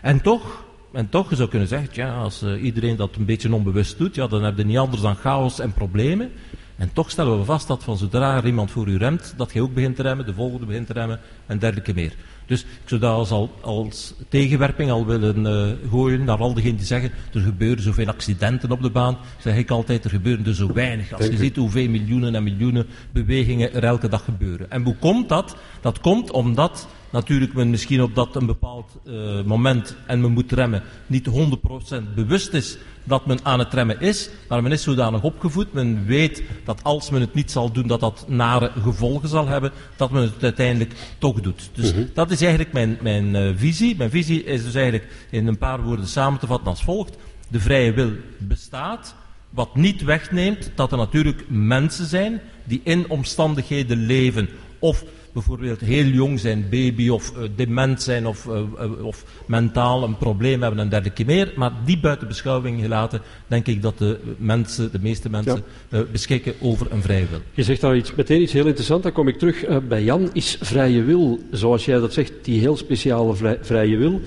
[0.03, 3.55] En toch, en toch, je zou kunnen zeggen, ja, als uh, iedereen dat een beetje
[3.55, 6.31] onbewust doet, ja, dan heb je niet anders dan chaos en problemen.
[6.77, 9.63] En toch stellen we vast dat van zodra er iemand voor u remt, dat je
[9.63, 12.13] ook begint te remmen, de volgende begint te remmen en dergelijke meer.
[12.53, 16.77] Dus ik zou dat als, al, als tegenwerping al willen uh, gooien naar al diegenen
[16.77, 19.19] die zeggen er gebeuren zoveel accidenten op de baan.
[19.39, 21.13] Zeg ik altijd, er gebeuren er zo weinig.
[21.13, 24.71] Als je ziet hoeveel miljoenen en miljoenen bewegingen er elke dag gebeuren.
[24.71, 25.57] En hoe komt dat?
[25.81, 30.53] Dat komt omdat natuurlijk men misschien op dat een bepaald uh, moment en men moet
[30.53, 35.23] remmen niet 100% bewust is dat men aan het remmen is, maar men is zodanig
[35.23, 39.47] opgevoed, men weet dat als men het niet zal doen, dat dat nare gevolgen zal
[39.47, 41.71] hebben, dat men het uiteindelijk toch doet.
[41.75, 42.07] Dus uh -huh.
[42.15, 43.97] dat is eigenlijk mijn, mijn uh, visie.
[43.97, 47.17] Mijn visie is dus eigenlijk in een paar woorden samen te vatten als volgt.
[47.49, 49.15] De vrije wil bestaat,
[49.51, 54.49] wat niet wegneemt dat er natuurlijk mensen zijn die in omstandigheden leven
[54.79, 60.03] of bijvoorbeeld heel jong zijn, baby of uh, dement zijn of, uh, uh, of mentaal
[60.03, 61.53] een probleem hebben en dergelijke meer.
[61.57, 66.05] Maar die buiten beschouwing gelaten, denk ik dat de mensen, de meeste mensen, ja.
[66.13, 67.41] beschikken over een vrije wil.
[67.53, 70.31] Je zegt daar iets, meteen iets heel interessants, dan kom ik terug bij Jan.
[70.33, 74.21] Is vrije wil, zoals jij dat zegt, die heel speciale vrij, vrije wil,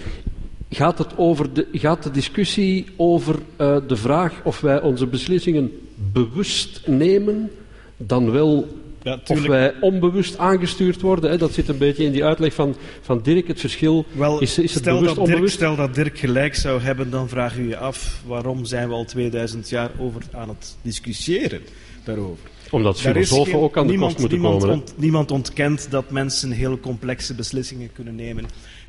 [0.70, 3.36] gaat, het over de, gaat de discussie over
[3.88, 7.52] de vraag of wij onze beslissingen bewust nemen,
[7.98, 8.68] dan wel
[9.06, 11.30] Ja, Of wij onbewust aangestuurd worden.
[11.30, 11.38] Hè?
[11.38, 13.48] Dat zit een beetje in die uitleg van, van Dirk.
[13.48, 15.56] Het verschil Wel, is, is het stel, bewust, dat Dirk, onbewust?
[15.56, 19.06] stel dat Dirk gelijk zou hebben, dan vraag je je af waarom zijn we al
[19.06, 21.62] 2000 jaar over aan het discussiëren
[22.04, 22.50] daarover.
[22.72, 24.78] Omdat Daar filosofen geen- ook aan de niemand, kost moeten niemand komen.
[24.80, 28.46] ont- niemand ontkent dat mensen heel complexe beslissingen kunnen nemen.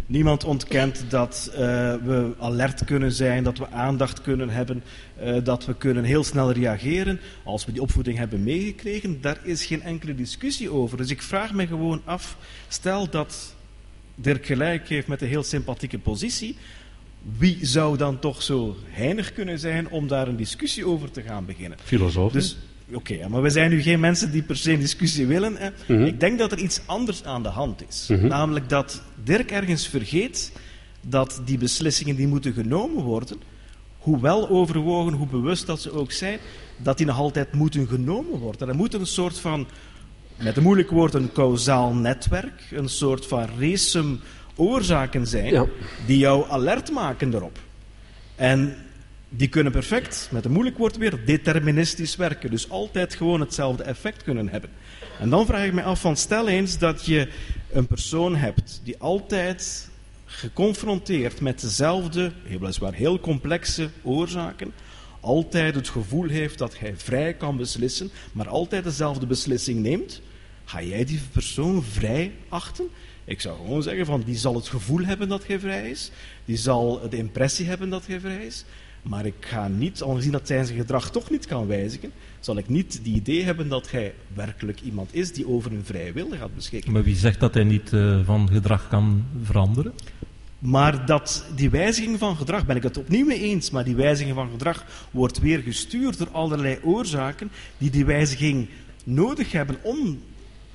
[0.07, 1.59] Niemand ontkent dat eh,
[1.95, 4.83] we alert kunnen zijn, dat we aandacht kunnen hebben,
[5.17, 9.21] eh, dat we kunnen heel snel reageren als we die opvoeding hebben meegekregen.
[9.21, 10.97] Daar is geen enkele discussie over.
[10.97, 12.37] Dus ik vraag me gewoon af,
[12.69, 13.55] stel dat
[14.15, 16.57] Dirk gelijk heeft met een heel sympathieke positie,
[17.39, 21.45] wie zou dan toch zo heinig kunnen zijn om daar een discussie over te gaan
[21.45, 21.79] beginnen?
[21.83, 22.39] Filosofen.
[22.39, 22.57] Dus,
[22.93, 25.57] oké, maar we zijn nu geen mensen die per se een discussie willen.
[25.57, 25.69] Hè.
[25.87, 26.05] Mhm.
[26.05, 28.07] Ik denk dat er iets anders aan de hand is.
[28.09, 28.27] Mhm.
[28.27, 30.53] Namelijk dat Dirk ergens vergeet
[31.01, 33.41] dat die beslissingen die moeten genomen worden,
[33.99, 36.39] hoe wel overwogen, hoe bewust dat ze ook zijn,
[36.77, 38.69] dat die nog altijd moeten genomen worden.
[38.69, 39.67] Er moet een soort van,
[40.37, 44.21] met een moeilijk woord, een kausaal netwerk, een soort van resum
[44.55, 45.67] oorzaken zijn, Ja.
[46.07, 47.59] die jou alert maken erop.
[48.35, 48.77] En
[49.37, 52.51] die kunnen perfect, met een moeilijk woord weer, deterministisch werken.
[52.51, 54.71] Dus altijd gewoon hetzelfde effect kunnen hebben.
[55.21, 57.29] En dan vraag ik me af van, stel eens dat je
[57.73, 59.89] een persoon hebt die altijd
[60.25, 64.73] geconfronteerd met dezelfde, weliswaar heel complexe oorzaken,
[65.21, 70.21] altijd het gevoel heeft dat hij vrij kan beslissen, maar altijd dezelfde beslissing neemt,
[70.65, 72.89] ga jij die persoon vrij achten?
[73.25, 76.11] Ik zou gewoon zeggen van die zal het gevoel hebben dat hij vrij is,
[76.45, 78.65] die zal de impressie hebben dat hij vrij is,
[79.09, 82.69] maar ik ga niet, aangezien dat hij zijn gedrag toch niet kan wijzigen, zal ik
[82.69, 86.55] niet die idee hebben dat hij werkelijk iemand is die over een vrije wil gaat
[86.55, 86.93] beschikken.
[86.93, 89.93] Maar wie zegt dat hij niet eh, van gedrag kan veranderen?
[90.59, 94.35] Maar dat, die wijziging van gedrag, ben ik het opnieuw mee eens, maar die wijziging
[94.35, 98.69] van gedrag wordt weer gestuurd door allerlei oorzaken die die wijziging
[99.05, 100.19] nodig hebben om,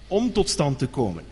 [0.08, 1.24] om tot stand te komen.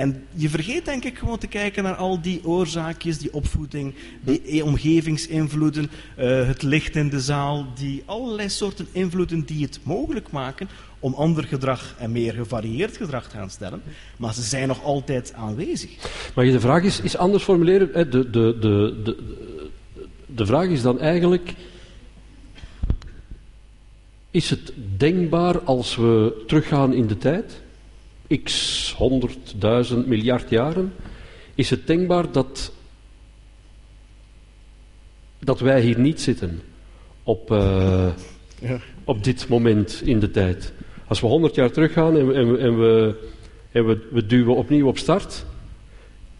[0.00, 4.42] En je vergeet denk ik gewoon te kijken naar al die oorzaakjes, die opvoeding, die
[4.44, 10.30] e- omgevingsinvloeden, eh, het licht in de zaal, die allerlei soorten invloeden die het mogelijk
[10.30, 13.82] maken om ander gedrag en meer gevarieerd gedrag te gaan stellen.
[14.16, 15.90] Maar ze zijn nog altijd aanwezig.
[16.34, 18.10] Maar de vraag is, is anders formuleren.
[18.10, 19.16] De, de, de, de,
[20.26, 21.54] de vraag is dan eigenlijk...
[24.30, 27.60] Is het denkbaar als we teruggaan in de tijd?
[28.44, 30.92] X honderdduizend miljard jaren.
[31.54, 32.72] Is het denkbaar dat,
[35.38, 36.60] dat wij hier niet zitten
[37.22, 38.06] op, eh,
[38.60, 38.78] Ja.
[39.04, 40.72] op dit moment in de tijd?
[41.06, 43.14] Als we honderd jaar teruggaan en, we- en, we- en, we,
[43.72, 45.44] en we, we duwen opnieuw op start,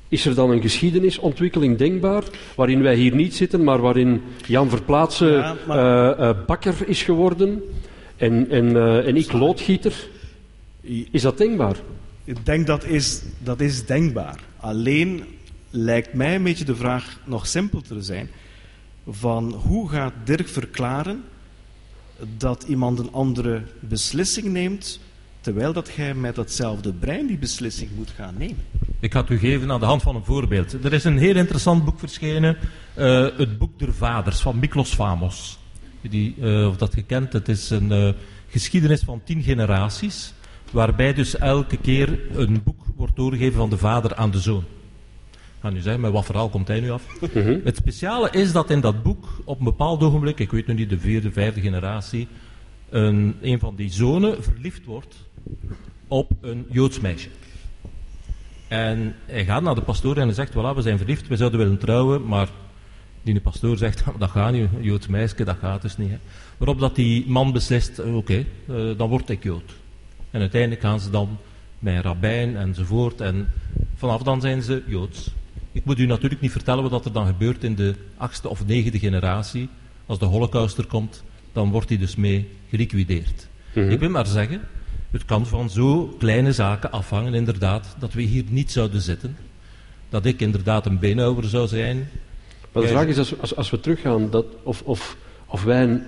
[0.08, 2.24] is er dan een geschiedenisontwikkeling denkbaar
[2.56, 7.02] waarin wij hier niet zitten, maar waarin Jan Verplaatsen Ja, maar- eh, eh, bakker is
[7.02, 7.62] geworden
[8.16, 8.76] en, en,
[9.06, 10.08] en ik loodgieter?
[11.10, 11.76] Is dat denkbaar?
[12.24, 14.40] Ik denk dat is, dat is denkbaar.
[14.56, 15.24] Alleen
[15.70, 18.28] lijkt mij een beetje de vraag nog simpel te zijn.
[19.08, 21.24] Van hoe gaat Dirk verklaren
[22.36, 25.00] dat iemand een andere beslissing neemt,
[25.40, 28.64] terwijl dat jij met datzelfde brein die beslissing moet gaan nemen?
[29.00, 30.84] Ik ga het u geven aan de hand van een voorbeeld.
[30.84, 32.56] Er is een heel interessant boek verschenen,
[32.94, 35.58] eh, het boek der vaders van Miklos Famos.
[36.00, 38.12] Die, eh, of dat gekend, het is een eh,
[38.48, 40.32] geschiedenis van tien generaties,
[40.70, 44.64] waarbij dus elke keer een boek wordt doorgegeven van de vader aan de zoon.
[45.30, 47.06] Ik ga nu zeggen, met wat verhaal komt hij nu af?
[47.64, 50.90] Het speciale is dat in dat boek op een bepaald ogenblik, ik weet nu niet
[50.90, 52.28] de vierde, vijfde generatie,
[52.88, 55.14] een, een van die zonen verliefd wordt
[56.08, 57.28] op een Joods meisje.
[58.68, 61.58] En hij gaat naar de pastoor en hij zegt, voilà, we zijn verliefd, we zouden
[61.58, 62.48] willen trouwen, maar
[63.22, 66.10] die pastoor zegt, dat gaat niet, Joods meisje, dat gaat dus niet.
[66.10, 66.18] Hè.
[66.56, 69.72] Waarop dat die man beslist, oké, eh, dan word ik Jood.
[70.30, 71.38] En uiteindelijk gaan ze dan
[71.78, 73.48] bij een rabbijn enzovoort en
[73.96, 75.30] vanaf dan zijn ze Joods.
[75.72, 78.98] Ik moet u natuurlijk niet vertellen wat er dan gebeurt in de achtste of negende
[78.98, 79.68] generatie.
[80.06, 83.48] Als de holocaust er komt, dan wordt hij dus mee geliquideerd.
[83.90, 84.60] Ik wil maar zeggen,
[85.10, 89.36] het kan van zo kleine zaken afhangen inderdaad, dat we hier niet zouden zitten.
[90.08, 91.96] Dat ik inderdaad een beenhouwer zou zijn.
[92.72, 95.16] Maar de vraag is, als, als, als we teruggaan, dat, of, of,
[95.46, 96.02] of, wij een-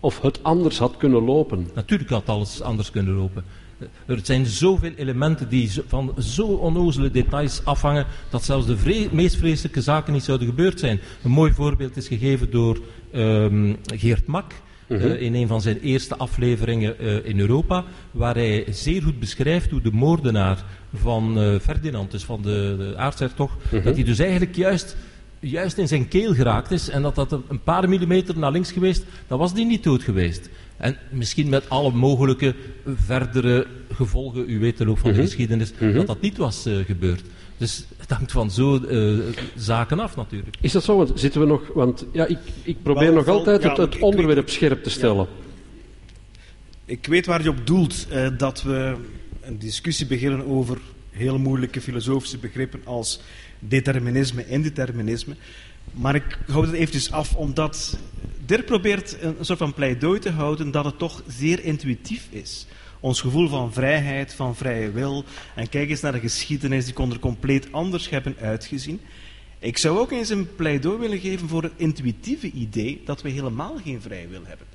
[0.00, 1.68] of het anders had kunnen lopen.
[1.74, 3.44] Natuurlijk had alles anders kunnen lopen.
[4.06, 9.36] Er zijn zoveel elementen die van zo onnozele details afhangen dat zelfs de vre- meest
[9.36, 11.00] vreselijke zaken niet zouden gebeurd zijn.
[11.22, 12.80] Een mooi voorbeeld is gegeven door
[13.12, 14.52] ehm, Geert Mak
[14.90, 19.70] eh, in een van zijn eerste afleveringen eh, in Europa, waar hij zeer goed beschrijft
[19.70, 24.56] hoe de moordenaar van eh, Ferdinand, dus van de, de aartshertog, dat hij dus eigenlijk
[24.56, 24.96] juist
[25.40, 29.04] juist in zijn keel geraakt is en dat dat een paar millimeter naar links geweest,
[29.26, 30.48] dan was die niet dood geweest.
[30.76, 32.54] En misschien met alle mogelijke
[32.96, 35.24] verdere gevolgen, u weet de loop van de Mhm.
[35.26, 35.92] geschiedenis, Mhm.
[35.92, 37.22] dat dat niet was eh, gebeurd.
[37.56, 39.18] Dus het hangt van zo eh,
[39.56, 40.56] zaken af natuurlijk.
[40.60, 40.96] Is dat zo?
[40.96, 41.62] Want zitten we nog...
[41.74, 45.26] Want ja, ik, ik probeer Wel, nog altijd ja, het, onderwerp weet- scherp te stellen.
[46.84, 48.94] Ik weet waar je op doelt, eh, dat we
[49.40, 50.78] een discussie beginnen over
[51.10, 53.20] hele moeilijke filosofische begrippen als
[53.60, 55.34] determinisme, indeterminisme.
[55.92, 57.98] Maar ik hou het eventjes af, omdat
[58.50, 62.66] Dirk probeert een, een soort van pleidooi te houden dat het toch zeer intuïtief is.
[63.00, 65.24] Ons gevoel van vrijheid, van vrije wil.
[65.54, 69.00] En kijk eens naar de geschiedenis, die kon er compleet anders hebben uitgezien.
[69.58, 73.76] Ik zou ook eens een pleidooi willen geven voor het intuïtieve idee dat we helemaal
[73.84, 74.66] geen vrije wil hebben.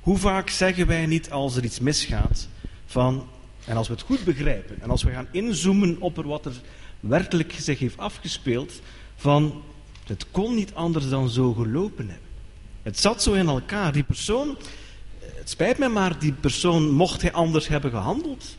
[0.00, 2.48] Hoe vaak zeggen wij niet als er iets misgaat
[2.86, 3.26] van,
[3.64, 6.60] en als we het goed begrijpen, en als we gaan inzoomen op er wat er
[7.08, 8.80] werkelijk zich heeft afgespeeld,
[9.16, 9.62] van
[10.06, 12.28] het kon niet anders dan zo gelopen hebben.
[12.82, 13.92] Het zat zo in elkaar.
[13.92, 18.56] Die persoon, eh, het spijt me maar, die persoon, mocht hij anders hebben gehandeld,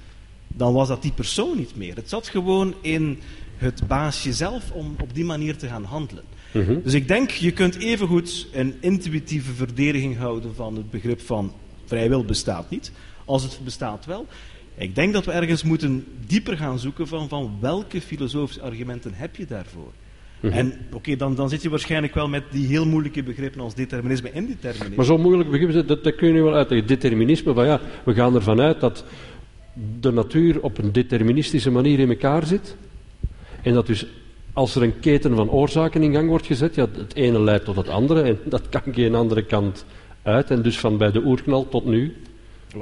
[0.47, 1.95] dan was dat die persoon niet meer.
[1.95, 3.19] Het zat gewoon in
[3.57, 6.23] het baasje zelf om op die manier te gaan handelen.
[6.53, 6.81] Mhm.
[6.83, 11.53] Dus ik denk, je kunt evengoed een intuïtieve verdediging houden van het begrip van
[11.85, 12.91] vrije wil bestaat niet,
[13.25, 14.27] als het bestaat wel.
[14.77, 19.35] Ik denk dat we ergens moeten dieper gaan zoeken van, van welke filosofische argumenten heb
[19.35, 19.91] je daarvoor.
[20.39, 20.53] Mhm.
[20.53, 24.29] En oké, dan, dan zit je waarschijnlijk wel met die heel moeilijke begrippen als determinisme
[24.29, 24.95] en indeterminisme.
[24.95, 26.87] Maar zo moeilijk begrip, dat, dat kun je nu wel uitleggen.
[26.87, 29.03] Determinisme, van ja, we gaan ervan uit dat
[29.99, 32.75] de natuur op een deterministische manier in elkaar zit.
[33.61, 34.05] En dat dus
[34.53, 37.75] als er een keten van oorzaken in gang wordt gezet, ja, het ene leidt tot
[37.75, 39.85] het andere en dat kan geen andere kant
[40.21, 40.51] uit.
[40.51, 42.15] En dus van bij de oerknal tot nu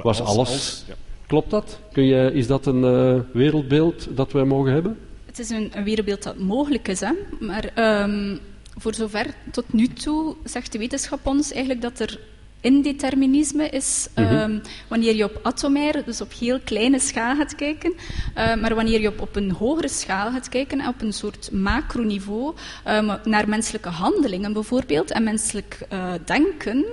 [0.02, 0.48] was Als- alles.
[0.48, 0.94] als- ja.
[1.26, 1.80] Klopt dat?
[1.92, 4.98] Kun je, is dat een eh, wereldbeeld dat wij mogen hebben?
[5.26, 7.12] Het is een, wereldbeeld dat mogelijk is, hè?
[7.40, 8.36] maar ehm,
[8.76, 12.20] voor zover tot nu toe zegt de wetenschap ons eigenlijk dat er
[12.64, 14.26] indeterminisme is Mhm.
[14.34, 17.92] ehm, wanneer je op atomair, dus op heel kleine schaal gaat kijken,
[18.34, 22.54] Eh, maar wanneer je op, op een hogere schaal gaat kijken, op een soort macroniveau,
[22.84, 26.84] ehm, naar menselijke handelingen bijvoorbeeld en menselijk eh, denken.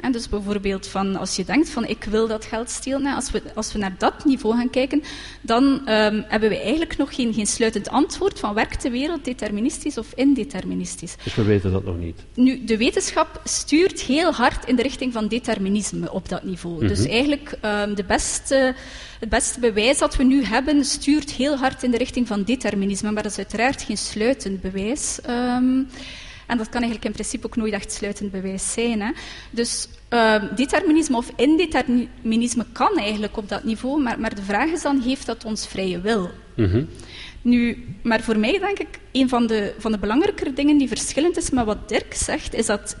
[0.00, 3.30] En dus bijvoorbeeld van, als je denkt van ik wil dat geld stelen, nou, als,
[3.30, 5.02] we, als we naar dat niveau gaan kijken,
[5.40, 9.98] dan ehm, hebben we eigenlijk nog geen, geen sluitend antwoord van werkt de wereld deterministisch
[9.98, 11.14] of indeterministisch.
[11.22, 12.24] Dus we weten dat nog niet.
[12.34, 16.86] Nu, de wetenschap stuurt heel hard in de richting van determinisme op dat niveau.
[16.86, 18.74] Dus eigenlijk ehm, de beste,
[19.20, 23.10] het beste bewijs dat we nu hebben, stuurt heel hard in de richting van determinisme.
[23.10, 25.20] Maar dat is uiteraard geen sluitend bewijs.
[25.20, 25.82] Ehm,
[26.46, 29.00] en dat kan eigenlijk in principe ook nooit echt sluitend bewijs zijn.
[29.00, 29.10] Hè.
[29.50, 34.82] Dus ehm, determinisme of indeterminisme kan eigenlijk op dat niveau, maar, maar de vraag is
[34.82, 36.30] dan, heeft dat ons vrije wil?
[36.54, 36.84] Mhm.
[37.42, 41.36] Nu, maar voor mij denk ik, een van de, van de belangrijkere dingen die verschillend
[41.36, 42.96] is met wat Dirk zegt, is dat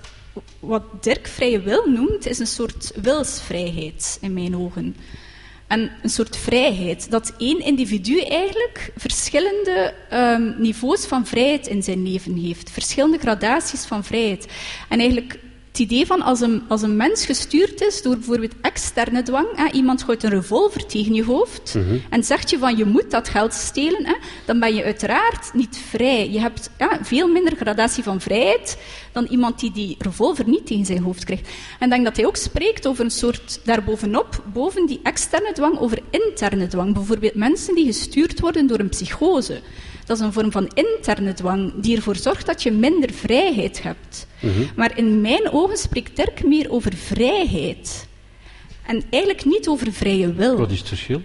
[0.60, 4.96] wat Dirk vrije wil noemt, is een soort wilsvrijheid in mijn ogen.
[5.66, 12.02] En een soort vrijheid, dat één individu eigenlijk verschillende ehm, niveaus van vrijheid in zijn
[12.02, 12.70] leven heeft.
[12.70, 14.46] Verschillende gradaties van vrijheid.
[14.88, 15.38] En eigenlijk
[15.78, 19.70] het idee van als een, als een mens gestuurd is door bijvoorbeeld externe dwang, hè,
[19.70, 21.78] iemand gooit een revolver tegen je hoofd
[22.10, 25.78] en zegt je van je moet dat geld stelen, hè, dan ben je uiteraard niet
[25.88, 26.30] vrij.
[26.30, 28.78] Je hebt ja, veel minder gradatie van vrijheid
[29.16, 31.48] dan iemand die die revolver niet tegen zijn hoofd krijgt.
[31.78, 35.78] En ik denk dat hij ook spreekt over een soort daarbovenop, boven die externe dwang,
[35.78, 36.94] over interne dwang.
[36.94, 39.60] Bijvoorbeeld mensen die gestuurd worden door een psychose.
[40.06, 44.26] Dat is een vorm van interne dwang die ervoor zorgt dat je minder vrijheid hebt.
[44.76, 48.06] Maar in mijn ogen spreekt Dirk meer over vrijheid.
[48.86, 50.56] En eigenlijk niet over vrije wil.
[50.56, 51.22] Wat is het verschil?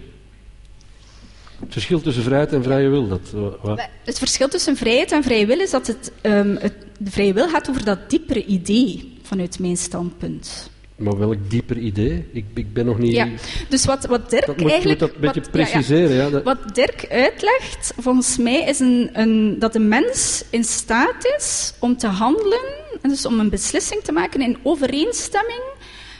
[1.60, 3.08] Het verschil tussen vrijheid en vrije wil.
[3.08, 6.74] Dat, wa- wa- Het verschil tussen vrijheid en vrije wil is dat het, ehm, het,
[7.04, 10.70] de vrije wil gaat over dat diepere idee, vanuit mijn standpunt.
[10.96, 12.24] maar welk dieper idee?
[12.32, 13.12] Ik, ik ben nog niet...
[13.12, 13.28] Ja,
[13.68, 15.00] dus wat, wat Dirk Dat moet, je moet eigenlijk...
[15.00, 15.64] dat een beetje wat- ja, ja.
[15.70, 16.16] preciseren.
[16.16, 21.34] Ja, Dat- Wat Dirk uitlegt, volgens mij, is een, een, dat de mens in staat
[21.38, 22.60] is om te handelen,
[23.02, 25.60] en dus om een beslissing te maken in overeenstemming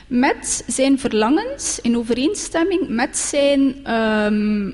[0.07, 4.71] met zijn verlangens, in overeenstemming met zijn ehm,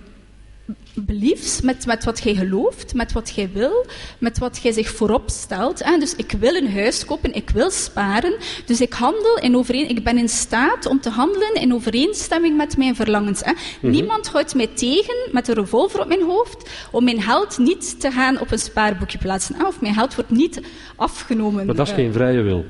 [0.94, 3.86] beliefs, met, met wat jij gelooft, met wat jij wil,
[4.18, 5.84] met wat jij zich voorop stelt.
[5.84, 5.98] Hè?
[5.98, 8.34] Dus ik wil een huis kopen, ik wil sparen,
[8.66, 12.78] dus ik handel in overeen, ik ben in staat om te handelen in overeenstemming met
[12.78, 13.42] mijn verlangens.
[13.44, 13.52] Hè?
[13.82, 18.12] Niemand houdt mij tegen met een revolver op mijn hoofd om mijn geld niet te
[18.12, 19.56] gaan op een spaarboekje plaatsen.
[19.56, 19.66] Hè?
[19.68, 20.62] Of mijn geld wordt niet
[20.96, 21.66] afgenomen.
[21.66, 22.66] maar dat is Eh, geen vrije wil.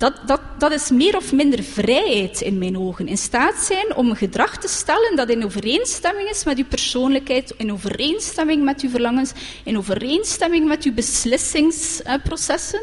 [0.00, 3.08] Dat, dat, dat is meer of minder vrijheid in mijn ogen.
[3.08, 7.54] In staat zijn om een gedrag te stellen dat in overeenstemming is met uw persoonlijkheid,
[7.56, 9.32] in overeenstemming met uw verlangens,
[9.64, 12.82] in overeenstemming met uw beslissingsprocessen.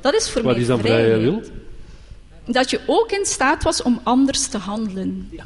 [0.00, 1.06] Dat is voor Wat mij is dan vrijheid.
[1.06, 1.42] vrije wil?
[2.46, 5.28] Dat je ook in staat was om anders te handelen.
[5.30, 5.42] Ja,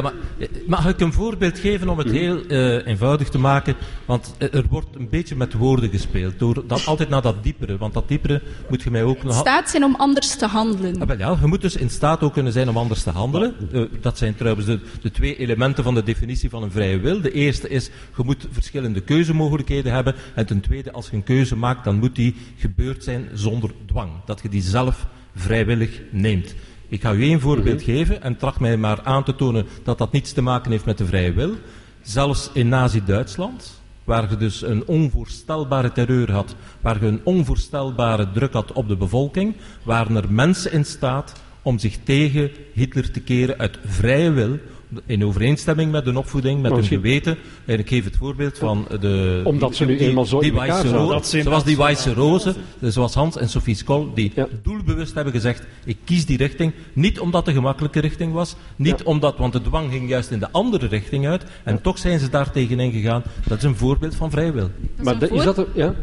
[0.00, 3.74] maar eh, mag ik een voorbeeld geven om het heel eh, eenvoudig te maken?
[4.04, 6.38] Want eh, er wordt een beetje met woorden gespeeld.
[6.38, 7.76] Door dat, altijd naar dat diepere.
[7.76, 9.38] Want dat diepere moet je mij ook In nog...
[9.38, 11.00] staat zijn om anders te handelen.
[11.00, 13.54] Ah, wel ja, je moet dus in staat ook kunnen zijn om anders te handelen.
[14.00, 17.20] Dat zijn trouwens de, de twee elementen van de definitie van een vrije wil.
[17.20, 20.14] De eerste is, je moet verschillende keuzemogelijkheden hebben.
[20.34, 24.10] En ten tweede, als je een keuze maakt, dan moet die gebeurd zijn zonder dwang.
[24.24, 26.54] Dat je die zelf vrijwillig neemt.
[26.88, 30.12] Ik ga u één voorbeeld geven en tracht mij maar aan te tonen dat dat
[30.12, 31.54] niets te maken heeft met de vrije wil.
[32.02, 38.52] Zelfs in Nazi-Duitsland, waar je dus een onvoorstelbare terreur had, waar je een onvoorstelbare druk
[38.52, 43.58] had op de bevolking, waren er mensen in staat om zich tegen Hitler te keren
[43.58, 44.58] uit vrije wil,
[45.06, 47.36] in overeenstemming met hun opvoeding, met hun geweten.
[47.64, 49.40] En ik geef het voorbeeld van de...
[49.44, 53.14] Omdat ze nu die- eenmaal zo die in elkaar Dat Zoals die Weisse Rozen, zoals
[53.14, 54.46] Hans en Sophie Skoll, die Ja.
[54.62, 58.98] doelbewust hebben gezegd, ik kies die richting, niet omdat het een gemakkelijke richting was, niet
[58.98, 59.04] Ja.
[59.04, 62.28] omdat, want de dwang ging juist in de andere richting uit, en toch zijn ze
[62.28, 63.22] daar tegenin gegaan.
[63.48, 64.70] Dat is een voorbeeld van vrije wil.
[64.98, 65.94] is Maar de- is dat een, ja?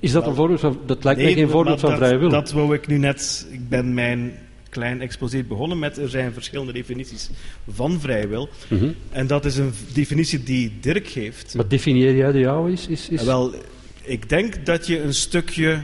[0.00, 0.78] Is dat een voorbeeld van...
[0.86, 2.28] Dat lijkt mij geen voorbeeld van wil.
[2.28, 3.48] Dat wou ik nu net...
[3.50, 4.32] Ik ben mijn
[4.70, 5.98] klein exposé begonnen met...
[5.98, 7.30] Er zijn verschillende definities
[7.68, 8.48] van vrije wil.
[8.68, 8.92] Mhm.
[9.10, 11.54] En dat is een definitie die Dirk geeft.
[11.54, 12.72] Maar definieer jij de jouwe?
[12.72, 13.22] Is, is, is...
[13.22, 13.54] Wel,
[14.02, 15.82] ik denk dat je een stukje...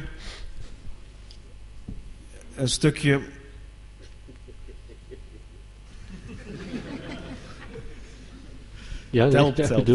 [2.57, 3.21] Een stukje...
[9.11, 9.89] ja, telt, telt.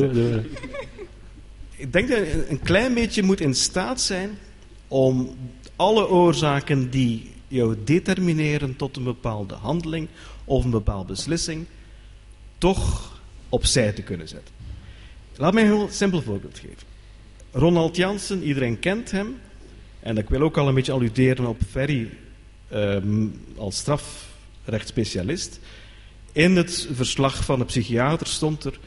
[1.76, 4.38] Ik denk dat je een klein beetje moet in staat zijn
[4.88, 5.36] om
[5.76, 10.08] alle oorzaken die jou determineren tot een bepaalde handeling
[10.46, 11.66] of een bepaalde beslissing,
[12.58, 14.54] toch opzij te kunnen zetten.
[15.36, 16.88] Laat mij een heel simpel voorbeeld geven.
[17.52, 19.40] Ronald Jansen, iedereen kent hem.
[20.00, 22.10] En ik wil ook al een beetje alluderen op Ferry
[22.68, 25.60] ehm, als strafrechtsspecialist.
[26.32, 28.80] In het verslag van de psychiater stond er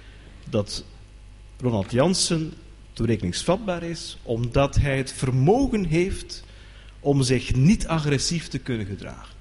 [0.51, 0.85] dat
[1.61, 2.53] Ronald Jansen
[2.93, 6.45] toerekeningsvatbaar is omdat hij het vermogen heeft
[7.05, 9.35] om zich niet agressief te kunnen gedragen.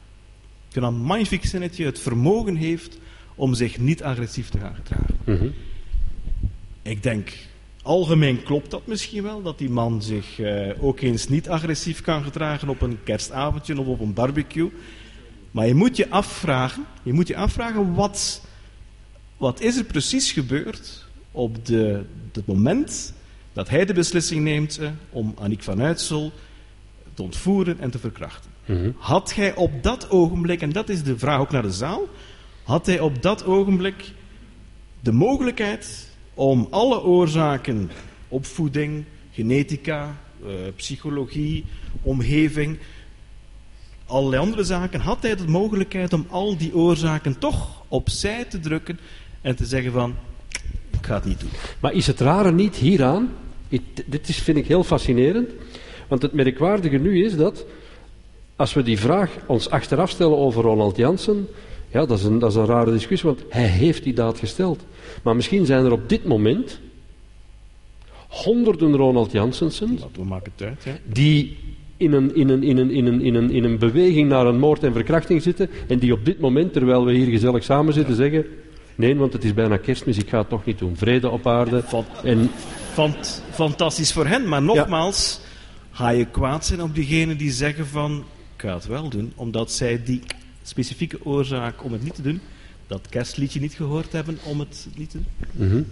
[0.67, 2.97] Ik vind dat een magnifiek zinnetje, het vermogen heeft
[3.35, 5.15] om zich niet agressief te gaan gedragen.
[5.25, 5.47] Mhm.
[6.81, 7.31] Ik denk,
[7.81, 12.23] algemeen klopt dat misschien wel, dat die man zich eh, ook eens niet agressief kan
[12.23, 14.71] gedragen op een kerstavondje of op een barbecue.
[15.51, 18.41] Maar je moet je afvragen, je moet je afvragen wat,
[19.37, 23.13] wat is er precies gebeurd op de, het moment
[23.53, 26.31] dat hij de beslissing neemt eh, om Aniek van Uitsel
[27.13, 28.51] te ontvoeren en te verkrachten.
[28.65, 28.91] Mhm.
[28.97, 32.07] Had hij op dat ogenblik, en dat is de vraag ook naar de zaal,
[32.63, 34.11] had hij op dat ogenblik
[34.99, 37.91] de mogelijkheid om alle oorzaken,
[38.27, 41.65] opvoeding, genetica, eh, psychologie,
[42.01, 42.77] omgeving,
[44.05, 48.99] allerlei andere zaken, had hij de mogelijkheid om al die oorzaken toch opzij te drukken
[49.41, 50.15] en te zeggen van,
[50.91, 51.49] ik ga het niet doen.
[51.79, 53.29] Maar is het rare niet hieraan?
[54.05, 55.49] Dit is, vind ik heel fascinerend.
[56.13, 57.65] Want het merkwaardige nu is dat,
[58.55, 61.47] als we die vraag ons achteraf stellen over Ronald Jansen,
[61.91, 64.83] ja, dat is, een, dat is een rare discussie, want hij heeft die daad gesteld.
[65.23, 66.79] Maar misschien zijn er op dit moment
[68.27, 69.99] honderden Ronald Jansensen
[71.05, 71.57] die
[71.97, 74.59] in een, in, een, in, een, in, een, in, een, in een beweging naar een
[74.59, 78.15] moord en verkrachting zitten en die op dit moment, terwijl we hier gezellig samen zitten,
[78.15, 78.45] zeggen
[78.95, 80.95] nee, want het is bijna kerstmis, ik ga het toch niet doen.
[80.95, 81.83] Vrede op aarde.
[81.83, 82.51] Van- En
[82.93, 85.39] Fant- fantastisch voor hen, maar nogmaals,
[85.93, 88.17] ga je kwaad zijn op diegenen die zeggen van,
[88.55, 90.21] ik ga het wel doen, omdat zij die
[90.63, 92.39] specifieke oorzaak om het niet te doen,
[92.87, 95.67] dat kerstliedje niet gehoord hebben om het niet te doen.
[95.67, 95.83] Mhm.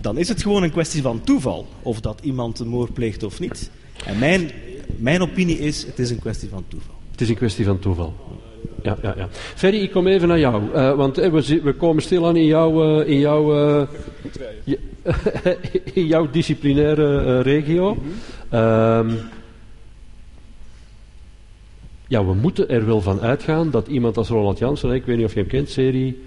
[0.00, 3.40] Dan is het gewoon een kwestie van toeval, of dat iemand een moord pleegt of
[3.40, 3.70] niet.
[4.06, 4.50] En mijn,
[4.96, 6.94] mijn opinie is, het is een kwestie van toeval.
[7.10, 8.14] Het is een kwestie van toeval.
[8.82, 9.28] Ja, ja, ja.
[9.32, 10.72] Ferry, ik kom even naar jou.
[10.72, 13.88] eh, want eh, we, we komen stilaan in jouw, eh, in jouw, eh,
[14.64, 14.78] je-
[15.94, 17.96] in jouw disciplinaire eh, regio.
[18.48, 19.10] Ehm,
[22.06, 25.26] ja, we moeten er wel van uitgaan dat iemand als Ronald Jansen, ik weet niet
[25.26, 26.22] of je hem kent, serie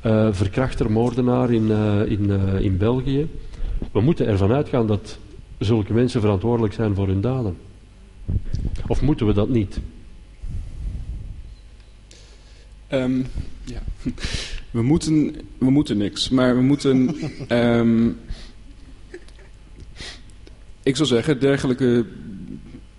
[0.00, 3.28] eh, verkrachter, moordenaar in, eh, in, eh, in België.
[3.92, 5.18] We moeten ervan uitgaan dat
[5.58, 7.56] zulke mensen verantwoordelijk zijn voor hun daden.
[8.86, 9.80] Of moeten we dat niet?
[12.86, 13.22] Ehm,
[13.64, 13.82] ja.
[14.70, 17.16] We, moeten, we moeten niks, maar we moeten.
[17.48, 18.08] ehm,
[20.82, 22.06] ik zou zeggen, dergelijke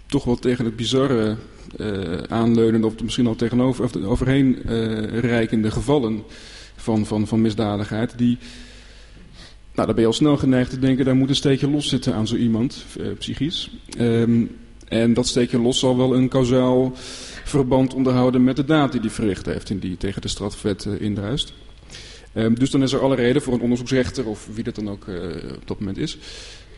[0.06, 1.36] toch wel tegen het bizarre
[1.78, 6.24] uh, aanleunende of misschien al tegenover of overheen uh, reikende gevallen
[6.76, 8.18] van, van, van misdadigheid.
[8.18, 8.38] Die,
[9.74, 12.14] nou, dan ben je al snel geneigd te denken, daar moet een steekje los zitten
[12.14, 13.72] aan zo iemand, uh, psychisch.
[14.00, 14.58] Um,
[14.90, 16.92] en dat steekje los zal wel een kausaal
[17.44, 21.54] verband onderhouden met de daad die hij verricht heeft en die tegen de strafwet indruist.
[22.34, 25.06] Um, dus dan is er alle reden voor een onderzoeksrechter of wie dat dan ook
[25.56, 26.18] op dat moment is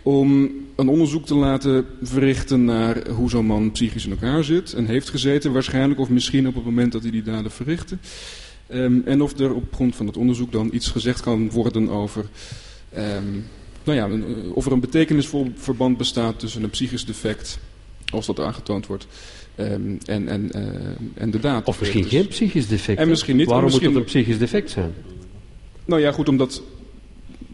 [0.04, 4.86] om een onderzoek te laten verrichten naar hoe zo'n man psychisch in elkaar zit en
[4.86, 7.98] heeft gezeten, waarschijnlijk of misschien op het moment dat hij die daden verrichtte.
[8.74, 12.26] Um, en of er op grond van het onderzoek dan iets gezegd kan worden over,
[12.98, 13.46] um,
[13.84, 17.60] nou ja, een, of er een betekenisvol verband bestaat tussen een psychisch defect,
[18.12, 19.08] als dat aangetoond wordt,
[19.58, 20.62] um, en, en, uh,
[21.14, 21.68] en de daad.
[21.68, 23.00] Of misschien geen psychisch defect.
[23.00, 23.48] En misschien niet.
[23.48, 23.92] Waarom misschien...
[23.92, 24.94] moet het een psychisch defect zijn?
[25.86, 26.62] Nou ja, goed, omdat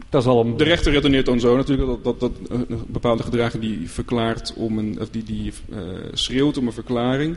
[0.08, 0.56] dat is al een...
[0.56, 4.78] De rechter redeneert dan zo natuurlijk dat, dat, dat een bepaalde gedragen die verklaart om
[4.78, 5.78] een, of die, die uh,
[6.12, 7.36] schreeuwt om een verklaring,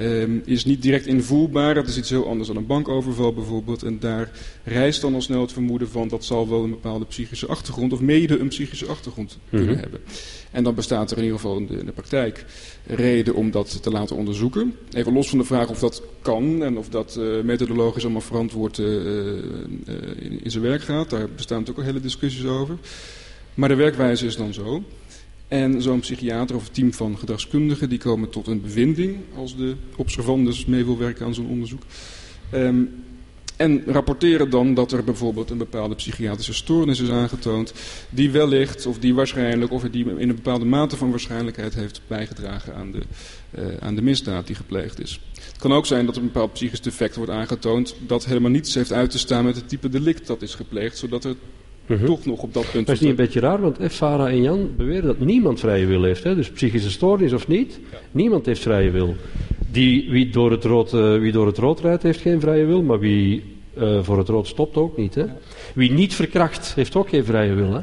[0.00, 1.74] um, is niet direct invoelbaar.
[1.74, 3.82] Dat is iets heel anders dan een bankoverval bijvoorbeeld.
[3.82, 4.30] En daar
[4.64, 8.00] rijst dan al snel het vermoeden van dat zal wel een bepaalde psychische achtergrond of
[8.00, 9.80] mede een psychische achtergrond kunnen Mhm.
[9.80, 10.00] hebben.
[10.50, 12.44] En dan bestaat er in ieder geval in de, in de praktijk
[12.86, 14.76] reden om dat te laten onderzoeken.
[14.92, 18.78] Even los van de vraag of dat kan en of dat uh, methodologisch allemaal verantwoord
[18.78, 19.32] uh, uh,
[20.18, 21.10] in, in zijn werk gaat.
[21.10, 22.76] Daar bestaan natuurlijk ook hele discussies over.
[23.54, 24.82] Maar de werkwijze is dan zo.
[25.50, 30.64] En zo'n psychiater of team van gedragskundigen die komen tot een bevinding als de observandus
[30.64, 31.82] mee wil werken aan zo'n onderzoek.
[32.54, 32.90] Um,
[33.60, 37.72] en rapporteren dan dat er bijvoorbeeld een bepaalde psychiatrische stoornis is aangetoond,
[38.10, 42.74] die wellicht of die waarschijnlijk of die in een bepaalde mate van waarschijnlijkheid heeft bijgedragen
[42.74, 43.00] aan de,
[43.58, 45.20] uh, aan de misdaad die gepleegd is.
[45.34, 48.92] Het kan ook zijn dat een bepaald psychisch defect wordt aangetoond dat helemaal niets heeft
[48.92, 51.36] uit te staan met het type delict dat is gepleegd, zodat er
[51.98, 52.08] -huh.
[52.08, 52.86] toch nog op dat punt...
[52.86, 55.86] Maar is niet een beetje raar, want eh, Farah en Jan beweren dat niemand vrije
[55.86, 56.24] wil heeft.
[56.24, 56.34] Hè?
[56.34, 57.98] Dus psychische stoornis of niet, ja.
[58.10, 59.16] niemand heeft vrije wil.
[59.70, 62.82] Die, wie, door het rood, uh, wie door het rood rijdt heeft geen vrije wil,
[62.82, 63.42] maar wie
[63.78, 65.14] uh, voor het rood stopt ook niet.
[65.14, 65.22] Hè?
[65.22, 65.36] Ja.
[65.74, 67.72] Wie niet verkracht heeft ook geen vrije wil.
[67.72, 67.80] Hè?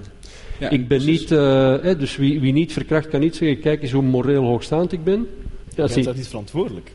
[0.59, 1.39] Ja, ik ben niet, uh,
[1.81, 5.03] hè, dus wie, wie niet verkracht kan niet zeggen, kijk eens hoe moreel hoogstaand ik
[5.03, 5.27] ben.
[5.75, 6.91] Ja, is dat niet verantwoordelijk?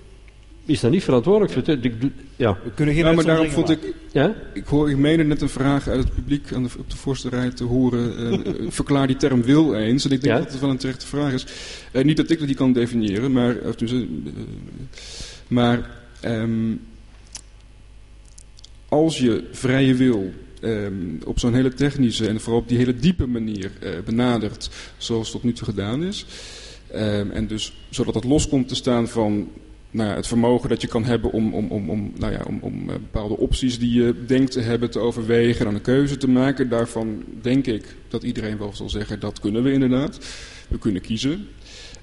[0.64, 1.66] Is dat niet verantwoordelijk?
[1.66, 2.08] Ja.
[2.36, 2.58] ja.
[2.64, 4.34] We kunnen geen ja, maar daarom vond ik, ja?
[4.54, 7.28] ik, hoor, ik meende net een vraag uit het publiek aan de, op de voorste
[7.28, 8.32] rij te horen.
[8.32, 10.04] Uh, verklaar die term wil eens.
[10.04, 10.42] En ik denk ja?
[10.42, 11.46] dat het wel een terechte vraag is.
[11.92, 13.92] Uh, niet dat ik die kan definiëren, maar, of, dus,
[15.48, 15.90] maar
[16.24, 16.80] um,
[18.88, 20.32] als je vrije wil
[20.62, 25.30] um, op zo'n hele technische en vooral op die hele diepe manier uh, benadert, zoals
[25.30, 26.26] tot nu toe gedaan is,
[26.94, 29.48] um, en dus zodat het los komt te staan van
[29.92, 32.58] nou ja, het vermogen dat je kan hebben om, om, om, om, nou ja, om,
[32.60, 36.16] om uh, bepaalde opties die je denkt te hebben te overwegen en dan een keuze
[36.16, 36.68] te maken.
[36.68, 40.18] Daarvan denk ik dat iedereen wel zal zeggen dat kunnen we inderdaad.
[40.68, 41.46] We kunnen kiezen.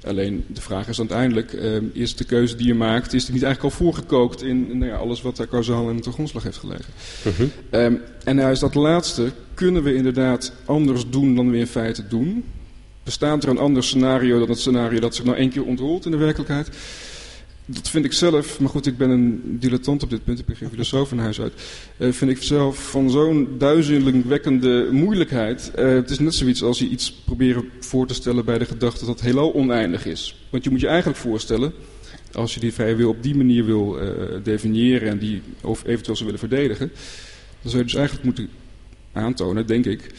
[0.05, 3.43] Alleen de vraag is uiteindelijk, uh, is de keuze die je maakt, is die niet
[3.43, 6.93] eigenlijk al voorgekookt in nou ja, alles wat daar kausaal en ten grondslag heeft gelegen?
[7.27, 7.83] Uh -huh.
[7.83, 12.07] um, en nou is dat laatste, kunnen we inderdaad anders doen dan we in feite
[12.07, 12.43] doen?
[13.03, 16.11] Bestaat er een ander scenario dan het scenario dat zich nou één keer ontrolt in
[16.11, 16.69] de werkelijkheid?
[17.72, 20.55] Dat vind ik zelf, maar goed, ik ben een dilettant op dit punt, ik ben
[20.55, 21.53] geen filosoof van huis uit.
[21.97, 25.72] Uh, vind ik zelf van zo'n duizelingwekkende moeilijkheid.
[25.80, 29.05] Uh, het is net zoiets als je iets proberen voor te stellen bij de gedachte
[29.05, 30.45] dat het heelal oneindig is.
[30.49, 31.74] Want je moet je eigenlijk voorstellen,
[32.32, 34.11] als je die vrije wil op die manier wil uh,
[34.43, 36.91] definiëren en die of eventueel zou willen verdedigen,
[37.61, 38.49] dan zou je dus eigenlijk moeten
[39.13, 40.11] aantonen, denk ik,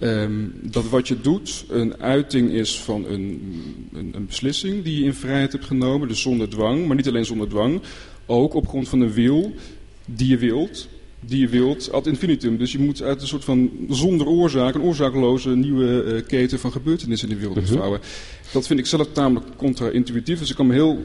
[0.00, 3.52] Um, dat wat je doet een uiting is van een,
[3.92, 7.24] een, een, beslissing die je in vrijheid hebt genomen, dus zonder dwang, maar niet alleen
[7.24, 7.80] zonder dwang,
[8.26, 9.54] ook op grond van een wil
[10.04, 10.88] die je wilt,
[11.20, 12.58] die je wilt ad infinitum.
[12.58, 16.72] Dus je moet uit een soort van zonder oorzaak, een oorzakeloze nieuwe uh, keten van
[16.72, 17.70] gebeurtenissen in de wereld.
[17.70, 17.98] Uh -huh.
[18.52, 21.04] Dat vind ik zelf tamelijk contra-intuïtief, dus ik kan me heel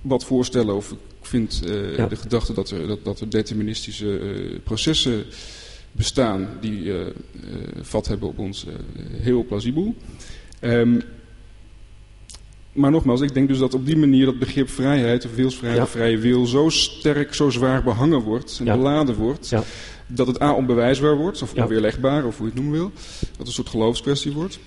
[0.00, 2.06] wat voorstellen of ik vind uh, ja.
[2.06, 5.24] de gedachte dat er, dat, dat er deterministische uh, processen
[5.92, 7.10] bestaan die uh, uh,
[7.80, 8.74] vat hebben op ons uh,
[9.20, 9.94] heel plausibel.
[10.60, 11.02] Um,
[12.72, 15.86] maar nogmaals, ik denk dus dat op die manier dat begrip vrijheid of wilsvrijheid, ja.
[15.86, 18.76] vrije wil, zo sterk, zo zwaar behangen wordt en ja.
[18.76, 19.62] beladen wordt, ja.
[20.06, 22.92] dat het A onbewijsbaar wordt, of onweerlegbaar, of hoe je het noemen wil.
[23.20, 24.58] Dat het een soort geloofskwestie wordt.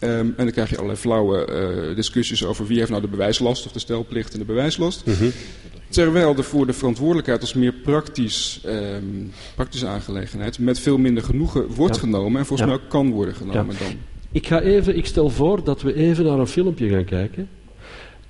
[0.00, 1.48] Um, en dan krijg je allerlei flauwe
[1.88, 5.06] uh, discussies over wie heeft nou de bewijslast of de stelplicht en de bewijslast.
[5.06, 5.32] Mm -hmm.
[5.88, 11.66] Terwijl er voor de verantwoordelijkheid als meer praktisch, um, praktische aangelegenheid met veel minder genoegen
[11.66, 12.00] wordt ja.
[12.00, 12.74] genomen en volgens ja.
[12.74, 13.78] mij ook kan worden genomen ja.
[13.78, 13.96] dan.
[14.32, 17.48] Ik ga even, ik stel voor dat we even naar een filmpje gaan kijken.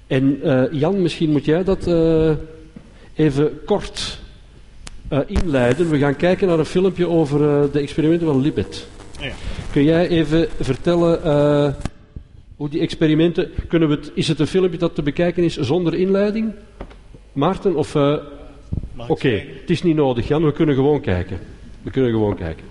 [0.06, 2.30] En uh, Jan, misschien moet jij dat uh,
[3.14, 4.18] even kort
[5.12, 5.90] uh, inleiden.
[5.90, 7.38] We gaan kijken naar een filmpje over
[7.72, 8.86] de experimenten van Libet.
[9.20, 9.32] Ja.
[9.72, 11.74] Kun jij even vertellen uh,
[12.56, 13.50] hoe die experimenten.
[13.68, 16.54] Kunnen we het, is het een filmpje dat te bekijken is zonder inleiding?
[17.32, 17.94] Maarten, of...
[17.94, 18.16] eh,
[19.08, 19.28] Oké,
[19.60, 20.44] het is niet nodig, Jan.
[20.44, 21.38] We kunnen gewoon kijken.
[21.82, 22.64] We kunnen gewoon kijken.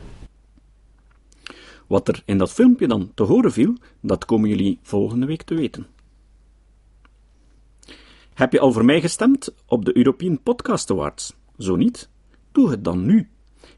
[1.88, 5.56] Wat er in dat filmpje dan te horen viel, dat komen jullie volgende week te
[5.56, 5.88] weten.
[8.34, 11.34] Heb je al voor mij gestemd op de European Podcast Awards?
[11.58, 12.10] Zo niet?
[12.52, 13.30] Doe het dan nu.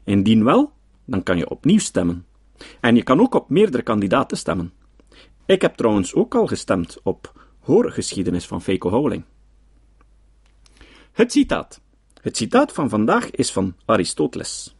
[0.04, 0.72] Indien wel,
[1.04, 2.26] dan kan je opnieuw stemmen.
[2.80, 4.72] En je kan ook op meerdere kandidaten stemmen.
[5.46, 9.24] Ik heb trouwens ook al gestemd op Hoorgeschiedenis van Feiko Houweling.
[11.12, 11.80] Het citaat.
[12.22, 14.76] Het citaat van vandaag is van Aristoteles.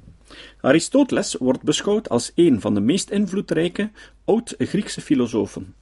[0.61, 3.91] Aristoteles wordt beschouwd als een van de meest invloedrijke
[4.25, 5.75] oud-Griekse filosofen.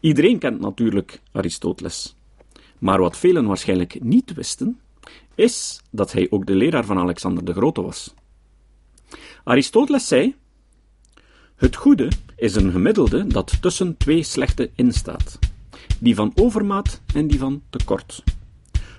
[0.00, 2.16] Iedereen kent natuurlijk Aristoteles.
[2.78, 4.80] Maar wat velen waarschijnlijk niet wisten,
[5.34, 8.14] is dat hij ook de leraar van Alexander de Grote was.
[9.44, 10.34] Aristoteles zei:
[11.56, 15.38] Het goede is een gemiddelde dat tussen twee slechte instaat,
[15.98, 18.22] die van overmaat en die van tekort.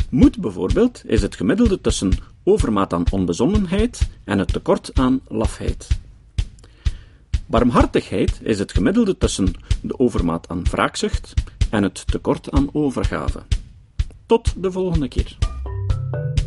[0.10, 2.12] Moed bijvoorbeeld is het gemiddelde tussen
[2.43, 5.88] overmaat aan onbezonnenheid en het tekort aan lafheid.
[7.45, 11.34] Barmhartigheid is het gemiddelde tussen de overmaat aan wraakzucht
[11.70, 13.41] en het tekort aan overgave.
[14.26, 15.38] Tot de volgende keer.